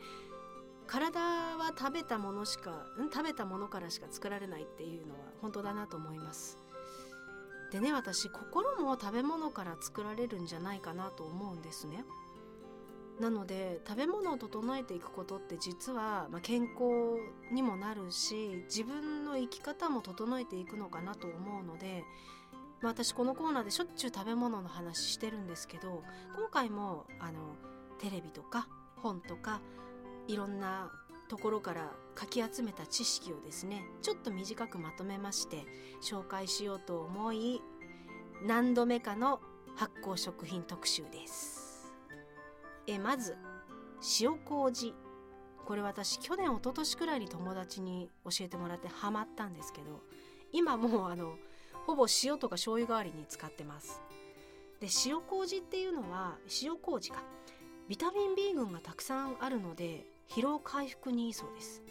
[0.85, 6.57] 体は食べたものしかん食べたものからしか作られないっていうのは本当だなと思います。
[7.71, 12.03] でね私心も食べ物から作られるんじゃないかなと思うんですね。
[13.19, 17.19] なので食べ物を整えていくことって実は、まあ、健康
[17.51, 22.03] にもなるし自分の生き方も整えていくのかなと思うので、
[22.83, 26.03] まあ、私このコーナーでしょっちゅう食べ物の話してるんですけど
[26.35, 27.55] 今回もあの
[27.97, 28.67] テレビとか
[28.97, 29.61] 本とか
[30.27, 30.91] いろんな
[31.29, 35.63] ところからかき集めた知識をですねちょっと短くまとめまして
[36.03, 37.61] 紹介しようと思い
[38.45, 39.39] 何度目かの
[39.77, 41.93] 発酵食品特集です。
[42.85, 43.37] えまず
[44.19, 44.93] 塩麹。
[45.65, 50.01] これ私去年一昨年くらいに友達に教えてもらってハマったんですけど
[50.51, 51.37] 今もうあの
[51.85, 54.01] ほぼ塩とか醤油代わりに使ってます。
[54.79, 57.23] で塩麹っていうのは塩麹か。
[57.87, 61.81] ビタミン B 群がたくさんあるので疲労回復にいいそうです。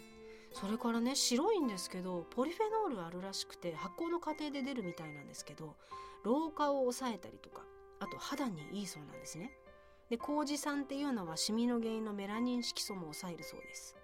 [0.51, 5.75] それからね白いんですけどポリフェノールあるらしくて発酵の過程で出るみたいなんですけど
[6.23, 7.63] 老化を抑えたりとか
[7.99, 9.51] あと肌にいいそうなんですね。
[10.09, 13.95] で麹酸っていうのはシミの原因のメラニン色素も抑えるそうです。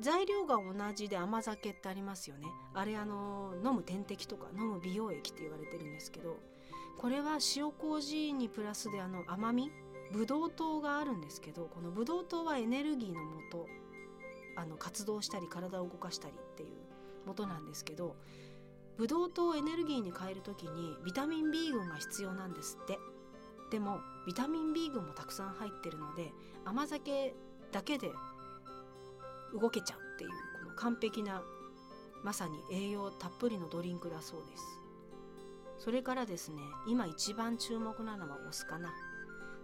[0.00, 2.46] 材料が同じで甘酒ってありますよね。
[2.74, 6.38] あれあの飲む点滴とか飲む美容液って言われてるんですけど
[6.98, 9.70] これは塩麹にプラスであの甘み
[10.12, 13.66] ブドウ糖があるんですけどこのブドウ糖はエネルギーのもと
[14.56, 18.16] あの活動したり体を動かしたりっていうもとなんですけど
[18.96, 22.98] ブドウ糖をエネルギーに変える時にビタミン B 群が必要なんですって。
[23.70, 26.32] でもビタミン B 群もたくさん入ってるので
[26.64, 27.34] 甘酒
[27.70, 28.10] だけで
[29.52, 31.42] 動けちゃうっていうこの完璧な
[32.22, 34.64] まさに栄養たっぷりのドリンクだそうです。
[35.78, 38.92] それからですね今一番注目なのはお酢かな。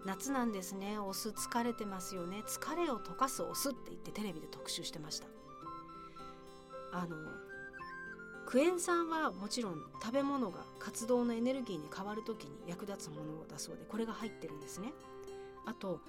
[0.04, 0.98] 夏なんですね。
[0.98, 2.42] お酢疲れてますよね。
[2.46, 5.26] 疲れを溶かすお酢って言ってテレビで特集してました。
[6.92, 7.16] あの
[8.46, 14.92] クエン酸はもちろん食べ物が活動のエネルギーに変わる時に役立つものだそうでこれが入ってるんですね。
[15.66, 16.00] あと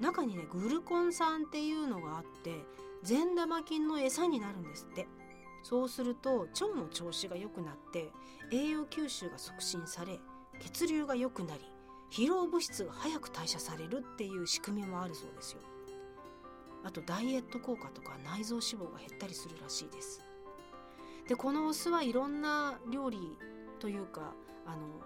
[0.00, 2.64] 中にねグルコン酸っていうのがあって
[3.02, 5.06] 善玉菌の餌になるんですって。
[5.62, 8.10] そうすると腸の調子が良くなって
[8.50, 10.18] 栄養吸収が促進され
[10.58, 11.60] 血流が良くなり
[12.10, 15.60] 疲労物質が早く代謝されるっていう仕組みもあるそうですよ。
[16.84, 20.20] あとダイエット効果とか内臓脂肪が減ったりするらしいです。
[21.28, 23.38] でこのお酢はいろんな料理
[23.78, 24.34] というか
[24.66, 25.00] あの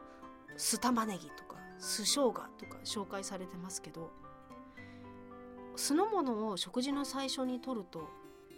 [0.57, 4.11] 酢玉ねぎとか酢生姜とか紹介されてますけど
[5.77, 8.09] 酢の物を食事の最初に摂ると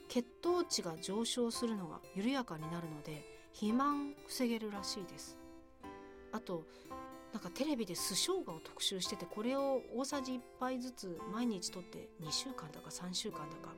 [0.09, 5.37] 血糖値が上昇するのが緩やかになるので肥満防げるらしいです。
[6.33, 6.65] あと
[7.33, 13.75] なんかテレビで酢生姜を特集しててこれを大さじ1杯ずつ毎日とって2週間だか3週間だか。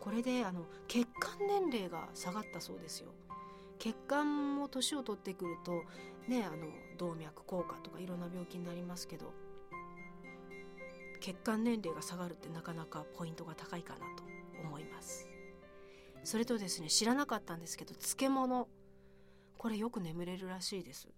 [0.00, 3.08] これであの血管年齢が下がったそうですよ。
[3.78, 5.82] 血管も年を取ってくると
[6.28, 9.32] ねあの動脈硬化とかいろんな病気になりますけど
[11.26, 14.22] 血管年齢が下がるってなかなかポイントが高いかなと
[14.62, 15.26] 思います。
[16.22, 18.68] それとですね知らなかったんですけど漬物。
[19.58, 21.08] これよく眠れるらしいです。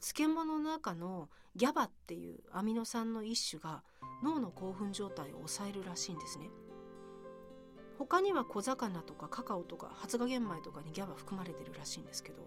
[0.00, 3.82] 漬物の中のギャバっていうアミノ酸の一種が
[4.22, 6.48] 脳の興奮状態を抑えるらしいんですね。
[7.98, 12.46] 他には小魚とかカカオとか発芽玄米とかにギャバ含まれてるらしいんですけど。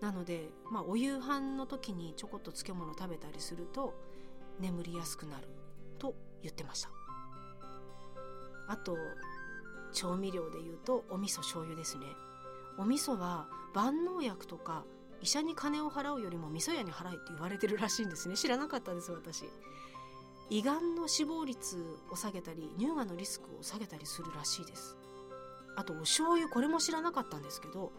[0.00, 3.94] なので、まあ、お夕飯の時にちょこっと漬物食べたりすると
[4.60, 5.48] 眠りやすくなる
[5.98, 6.90] と言ってました。
[8.66, 8.96] あと
[9.92, 12.06] 調味料で言うとお味噌醤油ですね。
[12.78, 14.84] お味噌は万能薬とか
[15.20, 18.36] 医者に金を払うよりも味噌屋に払えって言われてるらしいんですね。
[18.36, 19.44] 知らなかったです私。
[20.50, 24.96] 胃がんの死亡率を下げたり乳がんのリスクを下げたりするらしいです。
[25.76, 27.92] あとお醤油これも知らなかったんですけど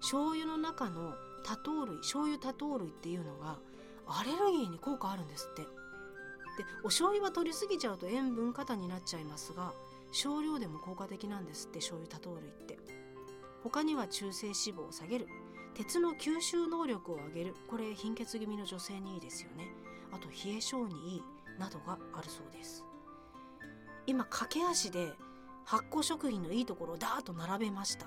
[0.00, 1.14] 醤油の中の
[1.44, 3.58] 多糖類醤油多糖類っていうのが
[4.06, 5.66] アレルギーに効果あるんですって。
[6.56, 9.72] でお醤油は取りすぎちゃうと塩分過多になっちゃいますが
[10.12, 12.78] 少量でも効果的なんですって醤油多糖類って。
[13.62, 15.26] 他には中性脂肪を下げる。
[15.74, 17.54] 鉄の吸収能力を上げる。
[17.68, 19.68] これ貧血気味の女性にいいですよね。
[20.12, 21.22] あと冷え性にいい
[21.58, 22.84] などがあるそうです。
[24.06, 25.12] 今駆け足で
[25.64, 28.06] 発酵食品のいいところをダーッと並べました。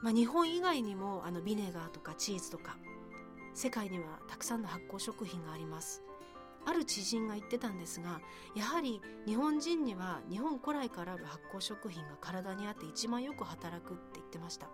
[0.00, 2.76] まあ、日本以外にもあのビネガーとかチーズとか
[3.52, 6.02] 世界にはたくさんの発酵食品があります。
[6.68, 8.20] ある知人が言ってたんですが
[8.54, 14.68] やはり日本人には日本古来からある発酵食品が体にあって一番よく働くって言ってました。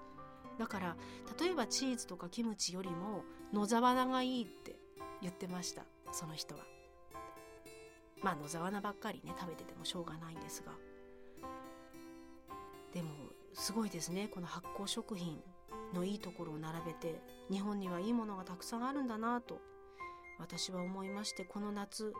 [0.59, 0.97] だから
[1.41, 4.77] 例えばチーズとかキムチよりも野沢菜がいいって
[5.21, 6.63] 言ってましたその人は。
[8.23, 10.73] まあ野沢菜ばっかりね食べててもしょうがないんですが。
[12.93, 13.11] でも
[13.53, 15.41] すごいですねこの発酵食品
[15.93, 17.21] のいいところを並べて
[17.51, 19.61] 日本にはいいものがたくさんあるんだなと
[20.39, 22.13] 私は思いましてこの夏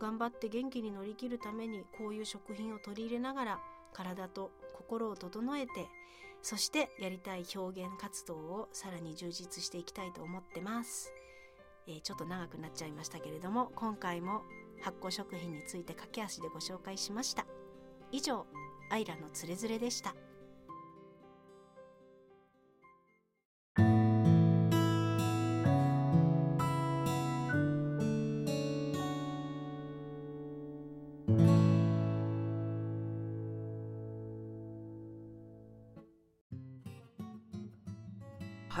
[0.00, 3.58] 頑張って元気に乗り切るためにこういう食品を取り入れながら
[3.92, 5.72] 体と心を整えて
[6.42, 11.12] そしてやりたい表現活動をさらに充実していきたいと思ってます、
[11.88, 14.42] えー、ちょっと長くなっちゃいましたけれども今回も
[14.82, 17.46] 発酵食品について駆け足でご紹介しました。
[18.12, 18.46] 以上
[18.90, 20.14] アイラのつれづれでした。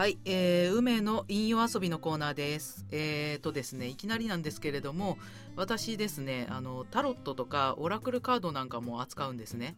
[0.06, 2.86] はい、えー、梅の引用遊びのコーナーです。
[2.92, 5.18] えーとですね、いきなりなんですけれども、
[5.56, 9.74] 私ですね、あのタロットとかオラクルカードなんかも扱うんですね。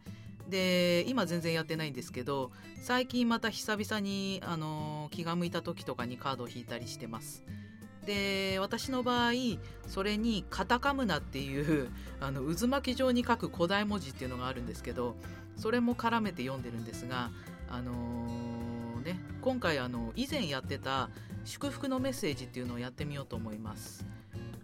[0.50, 2.50] で、今全然やってないんですけど、
[2.82, 7.42] 最近また久々にあの気が向いた時とかにカードを引いたりしてます。
[8.04, 9.32] で私の場合
[9.86, 11.88] それにカタカムナっていう
[12.20, 15.16] あの渦巻き状に書く古代文字っていうのがあるんですけど
[15.56, 17.30] それも絡めて読んでるんですが
[17.70, 18.57] あのー
[19.08, 19.18] ね。
[19.40, 21.08] 今回あの以前やってた
[21.44, 24.04] 祝福のメッセージっていうのをやってみようと思います。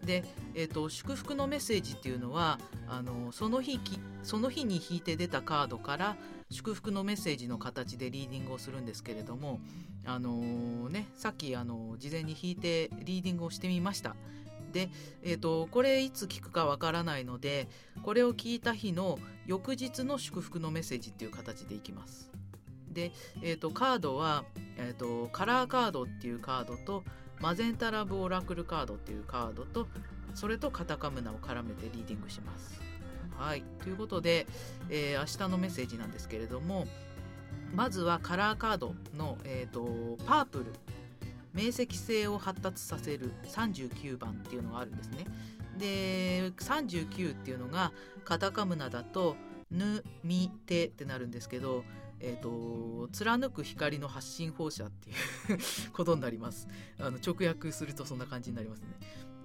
[0.04, 0.22] で、
[0.54, 3.80] えーと、祝福のメッセージっていうのはあのその日
[4.22, 6.16] その日に引いて出たカードから
[6.50, 9.60] 祝福のメッセージの形でリーディングをするんですけれども
[10.04, 14.14] あのー、ねさっきあの事前に引いてリーディングをしてみました。
[14.72, 14.90] で、
[15.22, 17.68] えーとこれいつ聞くかわからないので
[18.02, 22.33] これを聞いた日の翌日の祝福のメッセージっていう形でいきます。
[22.94, 24.44] で、えーと、カードは、
[24.78, 27.04] えーと、カラーカードっていうカードと
[27.40, 29.86] マゼンタラブオラクルカードっていうカードと
[30.34, 32.80] それとカタカムナを絡めてリーディングします。
[33.36, 34.46] はい、ということで、
[34.88, 36.86] えー、明日のメッセージなんですけれども
[37.74, 40.66] まずはカラーカードの、えーと、パープル
[41.52, 45.24] 明晰性を発達させる39番っていうのがあるんですね。
[45.78, 47.92] で39っていうのが
[48.24, 49.36] カタカムナだと
[49.70, 51.84] 「ぬ」「み」「て」ってなるんですけど
[52.20, 55.58] えーと、貫く光の発信放射っていう
[55.92, 56.68] ことになります。
[56.98, 58.88] あの直訳するとそんな感じになりますね。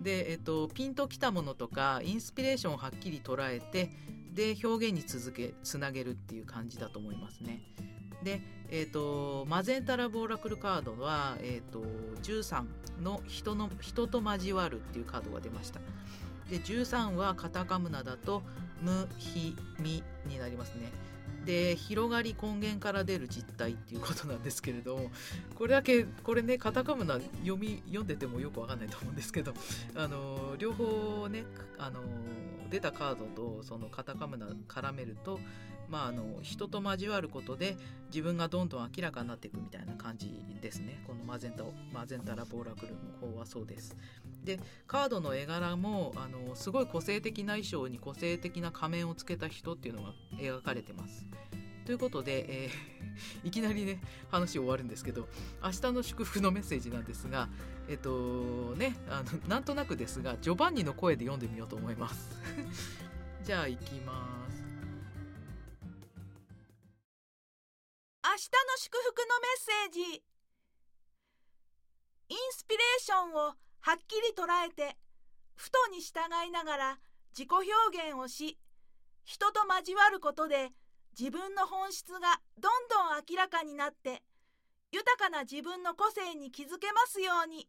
[0.01, 3.91] で、えーと、ピンときたものとかインスピレーションをはっきり捉えて
[4.33, 7.61] で表現に続けつなげるっていう感じだと思いますね。
[8.23, 11.83] で、えーと、マゼンタラボーラクルカードは、えー、と
[12.23, 12.63] 13
[13.01, 15.79] の人の人と交わるっていうカードが出ました。
[16.49, 18.41] で13はカタカムナだと
[18.81, 20.91] 「む」「ひ」「み」になりますね。
[21.45, 25.11] で広がり根源から出る実態っていうことなんですけれども
[25.55, 29.53] これだけこれねカタカムナ読み読んでてもよくわかんないと思うんですけど
[29.95, 31.43] あの両方ね
[31.77, 32.01] あの
[32.69, 35.39] 出たカードとそのカタカムナ絡めると
[35.89, 37.75] まあ、あの人と交わることで
[38.09, 41.01] 自分がどんどん明らかになっていくみたいな感じですね。
[41.05, 41.63] このマゼンタ
[41.93, 43.95] マゼンタラボーラクルの方はそうです。
[44.43, 51.25] でカードの絵柄もあのすごい個性的な衣装に個性的な仮面をつけた人っていうのが描かれてます。
[51.85, 55.27] ということで、えー、 いきなりね話終わるんですけど
[55.63, 57.49] 明日の祝福のメッセージなんですが
[57.87, 62.29] えっとねあのなんとなくですがジョバンニの声で読んでみようと思います。
[63.43, 64.58] じゃあ行きます。
[68.39, 69.47] 日の祝福のメ
[69.91, 70.23] ッセージ
[72.29, 74.95] インスピレーションをはっきり捉えて
[75.55, 76.99] ふとに従いながら
[77.37, 77.67] 自己表
[78.11, 78.57] 現をし
[79.25, 80.71] 人と交わることで
[81.19, 84.23] 自分の本質がどんどん明らかになって
[84.93, 87.67] 豊かな自分の個性に気づけますように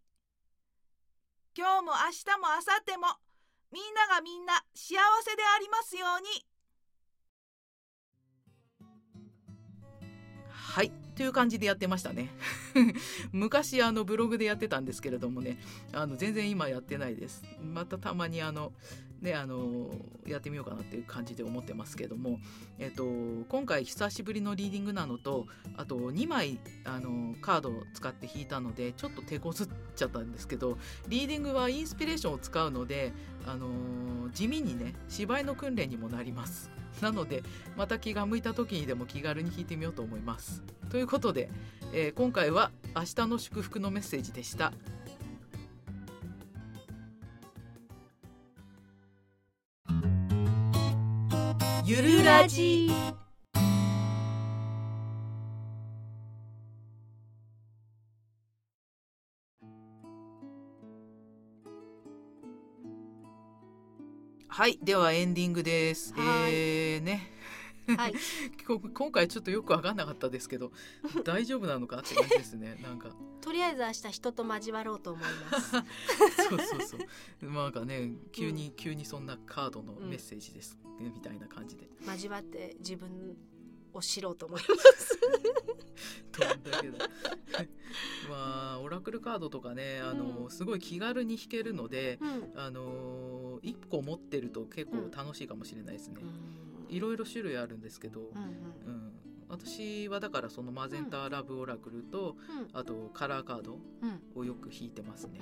[1.59, 3.19] 今日も明日も明後日も
[3.73, 4.95] みんながみんな幸
[5.27, 6.50] せでありますように。
[10.61, 10.93] はい。
[11.17, 12.31] という感じでやってましたね。
[13.33, 15.59] 昔あのブログでやってたんですけれどもね。
[15.93, 17.43] あの全然今やってないです。
[17.63, 18.73] またたまにあの
[19.21, 19.91] ねあの
[20.27, 22.41] やってみようかなっていう感じで思ってますけども。
[22.79, 23.05] えっと
[23.49, 25.47] 今回久しぶりのリーディングなのと
[25.77, 33.13] あと2枚あのカードを使って引いたのでちょっと手こずっちゃったんですけどリーディングはインスピレーションを使うので
[33.47, 36.80] あの地味にね芝居の訓練にもなります。
[37.03, 37.43] なので
[37.77, 40.63] また気が向いた時にでも気軽に弾いてみようと思います。
[40.91, 41.49] ということで、
[41.93, 44.73] えー、今回は明日の祝福のメッセージでした。
[51.85, 52.89] ゆるラジ
[64.61, 66.13] はいではエンディングです。
[66.19, 67.31] えーね。
[67.97, 68.15] はい、
[68.93, 70.71] 今回ちょっとよく分かんなかったですけど
[71.25, 72.79] 大丈夫なのかって感じですね。
[72.83, 73.09] なんか。
[73.41, 75.71] とりあえず明日人と交わろうと思います。
[76.47, 77.51] そうそうそう。
[77.51, 81.89] なんかね急に、うん、急にそんなカードのメッセージです、うん、みたいな感じで。
[82.07, 83.39] 交わって自分
[83.95, 85.19] を知ろうと思います。
[86.39, 87.09] どんだけだ
[88.29, 88.70] まあ
[89.01, 92.61] クルカードとかねあの、うんすごい気軽に弾けるので、うん。
[92.61, 96.17] あの1個持ってると結構楽しいかもしれないですね、
[96.89, 98.33] いろいろ種類あるんですけど、うんうん。
[98.35, 99.13] うん。
[99.49, 102.69] 私はだからそのマゼンタラブオラクルと、うん。
[102.73, 104.21] あとカラーカードうん。
[104.35, 105.41] をよく引いてますね。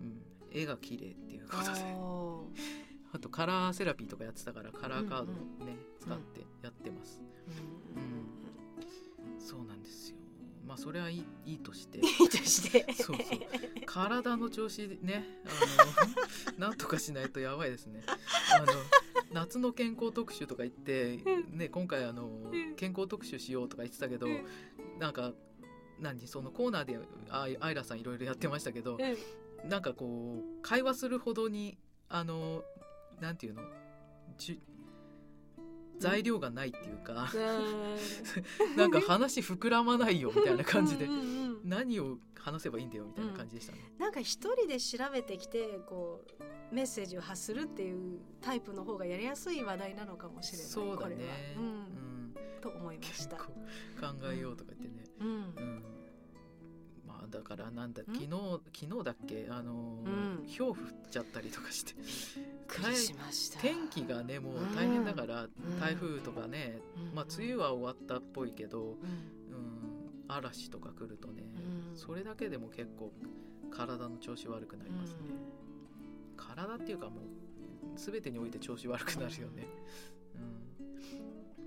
[0.00, 0.06] う、ん。
[0.08, 0.22] うん。
[0.50, 1.96] 絵が綺麗っていうことで。
[3.12, 7.22] あとカラーセラピーとかやってたからカラーカードうんね、使ってやってます、
[10.66, 11.98] まあそれはいいいいとして。
[12.02, 12.92] いいとして。
[12.92, 13.38] そうそう。
[13.86, 18.02] 体の調子ねあの なんとかしないとやばいですね。
[18.06, 18.66] あの
[19.32, 21.18] 夏の健康特集とか言って、
[21.50, 22.74] ね、今回あのん。
[22.76, 24.44] 健康特集しようとか言ってたけど、うん。
[24.98, 25.32] なんか
[26.00, 26.98] 何そのコーナーで
[27.30, 29.68] あアイラさんいろいろやってましたけど、うん。
[29.68, 32.64] なんかこう会話するほどにあの
[33.20, 33.62] なんていうの
[34.36, 34.60] じ
[35.98, 37.28] 材料がないっていうか、
[38.76, 43.78] なんか話膨らまないよみたいな感じでうんうんうん何を話せばいいんだよみたいな感じでしたね。
[43.98, 46.22] なんか一人で調べてきてこ
[46.70, 51.16] うメッセージを発するっていうタイプの方がやりやすい話題なのかもしれないそうだね。
[51.56, 51.66] う、うん。
[52.30, 53.36] ん、と思いました。
[53.36, 53.52] 結構。
[54.14, 55.82] 考えようとか言ってね、うん
[57.30, 58.06] だからなんだん？
[58.06, 58.28] 昨日
[58.74, 59.46] 昨日だっけ？
[59.50, 60.46] あのーうん。
[60.46, 60.76] ひょう降っ
[61.10, 61.94] ちゃったりとかして。
[63.60, 65.50] 天気がねもう大変だから、ん。
[65.80, 67.14] 台風とかね、うん。
[67.14, 68.90] まあ梅雨は終わったっぽいけど、うん。
[68.90, 68.96] うん、
[70.28, 71.44] 嵐とか来るとね、
[71.92, 71.96] うん。
[71.96, 73.12] それだけでも結構
[73.70, 75.18] 体の調子悪くなりますね、
[76.36, 77.18] 体っていうかもう
[77.96, 79.66] 全てにおいて調子悪くなるよね、うん、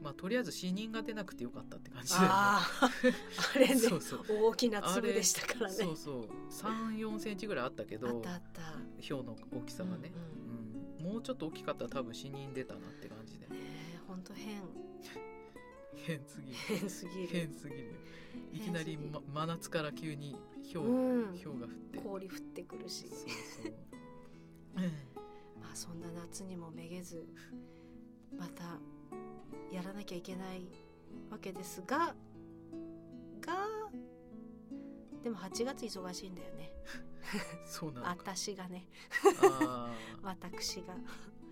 [0.02, 2.30] まあとりあえず死人が出なくてよかったって感じだよね。
[2.32, 2.92] ああ、
[3.56, 4.26] あれね そうそう。
[4.30, 5.74] 大きな粒でしたからね。
[5.74, 6.28] そうそう。
[6.50, 8.62] 3 4センチぐらいあったけあどあった。
[9.00, 10.12] ひょうの大きさがね、
[11.00, 11.14] うんうん。
[11.14, 13.56] もうちょっと大きかったら多分死人出たなって感じでね
[13.96, 14.62] え、本当変。
[15.96, 16.58] 変すぎる。
[16.58, 17.28] 変すぎる。
[17.28, 17.96] 変すぎる。
[18.54, 21.38] いきなり、ま、真夏から急にひょう、うん。
[21.38, 22.00] ひょうが降って。
[22.00, 23.08] 氷降ってくるし。
[23.10, 23.20] そう。
[23.64, 23.74] そう、
[25.62, 27.28] まあそんな夏にもめげず
[28.38, 28.80] また
[29.72, 30.68] やらなきゃいけない
[31.30, 32.16] わけですが
[33.42, 33.68] が
[35.24, 36.72] でも8月忙しいんだよね。
[37.66, 38.12] そうなのか。
[38.12, 38.88] 私がね。
[40.24, 40.98] 私が、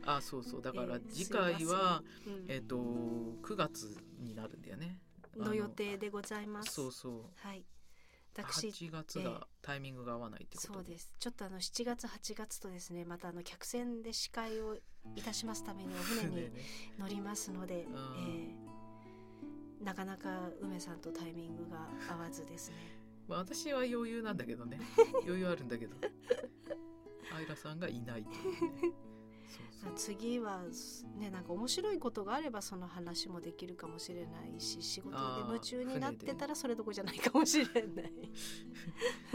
[0.05, 0.61] あそうそう。
[0.61, 2.45] だからえー次回は、うん。
[2.47, 5.01] えっ、と9月になるんだよね。
[5.39, 6.73] あの予定でございます。
[6.73, 7.23] そうそう。
[7.35, 7.65] はい
[8.43, 9.25] 私8月ええ。
[9.25, 10.73] がタイミングが合わないってこと？
[10.75, 11.11] そうです。
[11.19, 14.75] ちょっとあの7月8月とですねまたあの客船で司会を
[15.15, 16.51] いたしますためにお船にね。
[16.99, 22.75] 乗りますので、えあーなかなか梅さんとタイミングが合わずですね。
[23.27, 24.79] まあ、私は余裕なんだけどね。
[25.25, 25.95] 余裕あるんだけど。
[27.35, 28.93] アイラさんがいないっていうね
[29.97, 30.61] 次は
[31.17, 38.11] ねなんか面白いことがあればその話もできるかもしれないし仕事で夢中になってたらそれどころじゃないかもしれない。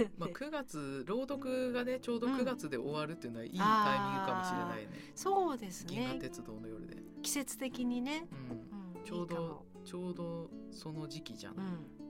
[0.19, 2.33] まあ、9月朗読がねちょうどうん。
[2.43, 12.02] 9月で終わるっていうのはいいタイミングかもしれないね、そうです銀河ね鉄道の夜で、季節的にね、うん、うん、ちょうどちょうどその時期じゃん、うん、うん、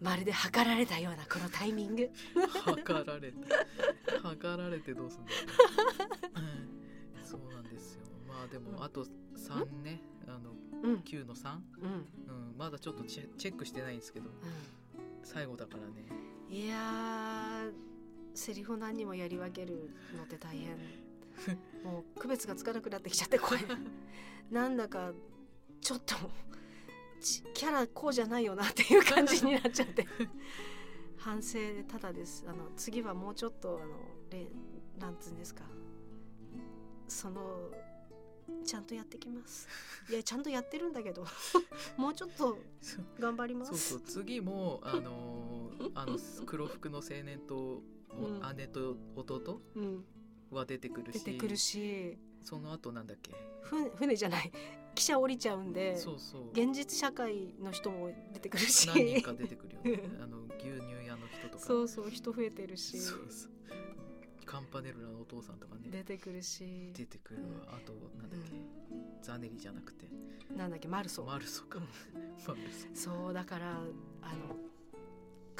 [0.00, 2.10] まるで測られたようなこのタイミング。
[2.64, 3.36] 測られて
[4.22, 5.30] 測られてどうすんだ
[7.22, 8.02] そうなんですよ。
[8.28, 8.72] まあでうん。
[8.72, 11.00] もあと3ねあのうん。
[11.00, 11.90] 9の3、うん。
[12.50, 14.30] うん、まだちょっとチェチェックしてないんですけど
[15.22, 16.06] 最後だからね。
[16.10, 17.72] うんいやー
[18.34, 20.76] セリフ何にもやり分けるのって大変。
[21.82, 23.60] もう区別がつかなくなってきちゃってこれ
[24.52, 25.12] なんだか
[25.80, 26.18] ちょっとち
[27.54, 30.06] キャラこうじゃないよなっていう感じになっちゃって。
[31.16, 31.58] 反省
[31.88, 32.44] ただです。
[32.46, 33.96] あの次はもうちょっとあの
[34.30, 34.46] れ
[34.98, 35.62] なんつうんですか。
[37.08, 37.70] その
[38.64, 39.66] ちゃんとやってきます。
[40.10, 41.24] いやちゃんとやってるんだけど。
[41.96, 42.58] もうちょっと
[43.18, 43.70] 頑張ります。
[43.70, 48.56] そうそう次もあのー あの黒服の青年と、うん。
[48.56, 50.04] 姉と弟うん、
[50.50, 51.24] は出てくるし。
[51.24, 53.32] 出てくるしその後なんだっけ？
[53.62, 54.52] 船船じゃない。
[54.94, 56.50] 汽車降りちゃうんでそうそう。
[56.52, 58.86] 現実社会の人も出てくるし。
[58.88, 60.02] 何人か出てくるよね。
[60.22, 61.64] あの牛乳屋の人とか。
[61.64, 62.98] そうそう人増えてるし。
[63.00, 63.50] そうそう。
[64.46, 65.88] カンパネルラのお父さんとかね。
[65.90, 66.92] 出てくるし。
[66.92, 67.74] 出てくるわ。
[67.76, 68.52] あとなんだっけ、
[69.20, 70.06] ザネリじゃなくて。
[70.56, 70.86] なんだっけ？
[70.86, 71.24] マルソ。
[71.24, 71.84] マルソか、う ん
[72.46, 72.86] マルソ。
[72.94, 73.72] そうだから
[74.22, 74.56] あの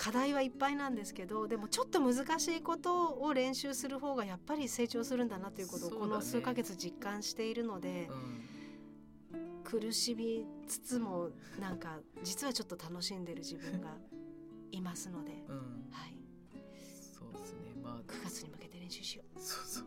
[0.05, 8.45] 課題はいっぱいなんですけどでもちょっと難しいことを練習する方がやっぱり成長するんだなということをこの数ヶ月実感しているので、うん。
[9.65, 13.97] 苦しみつつもなんか実はちょっと楽しんでる自分が
[14.73, 15.57] いますので、うん。
[15.91, 16.19] はい、
[17.01, 17.75] そうですね。
[17.83, 18.01] まあ。
[18.03, 19.41] 9月に向けて練習しよう。
[19.41, 19.85] そうそう。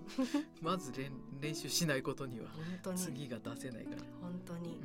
[0.61, 2.97] まず練練習しないことには本当に。
[2.97, 3.97] 次が出せないから。
[4.19, 4.79] 本当に。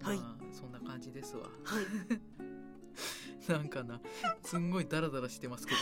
[0.00, 0.06] うん。
[0.06, 0.16] はい。
[0.16, 1.42] まあそんな感じですわ。
[1.62, 1.84] はい
[3.48, 4.00] なんかな
[4.42, 5.80] すんごいダラダラしてますけど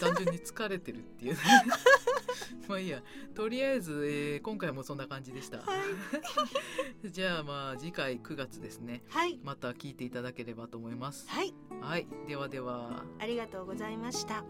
[0.00, 1.36] 単純に疲れてるっていう。
[2.68, 3.02] まあいいや。
[3.34, 5.62] とりあえず、えー今回もそんな感じでした、
[7.04, 9.02] じゃあまあ次回9月ですね。
[9.08, 9.38] はい。
[9.42, 11.28] また聞いていただければと思います。
[11.28, 11.54] はい。
[11.80, 12.06] はい。
[12.26, 13.04] ではでは。
[13.18, 14.44] ありがとうございました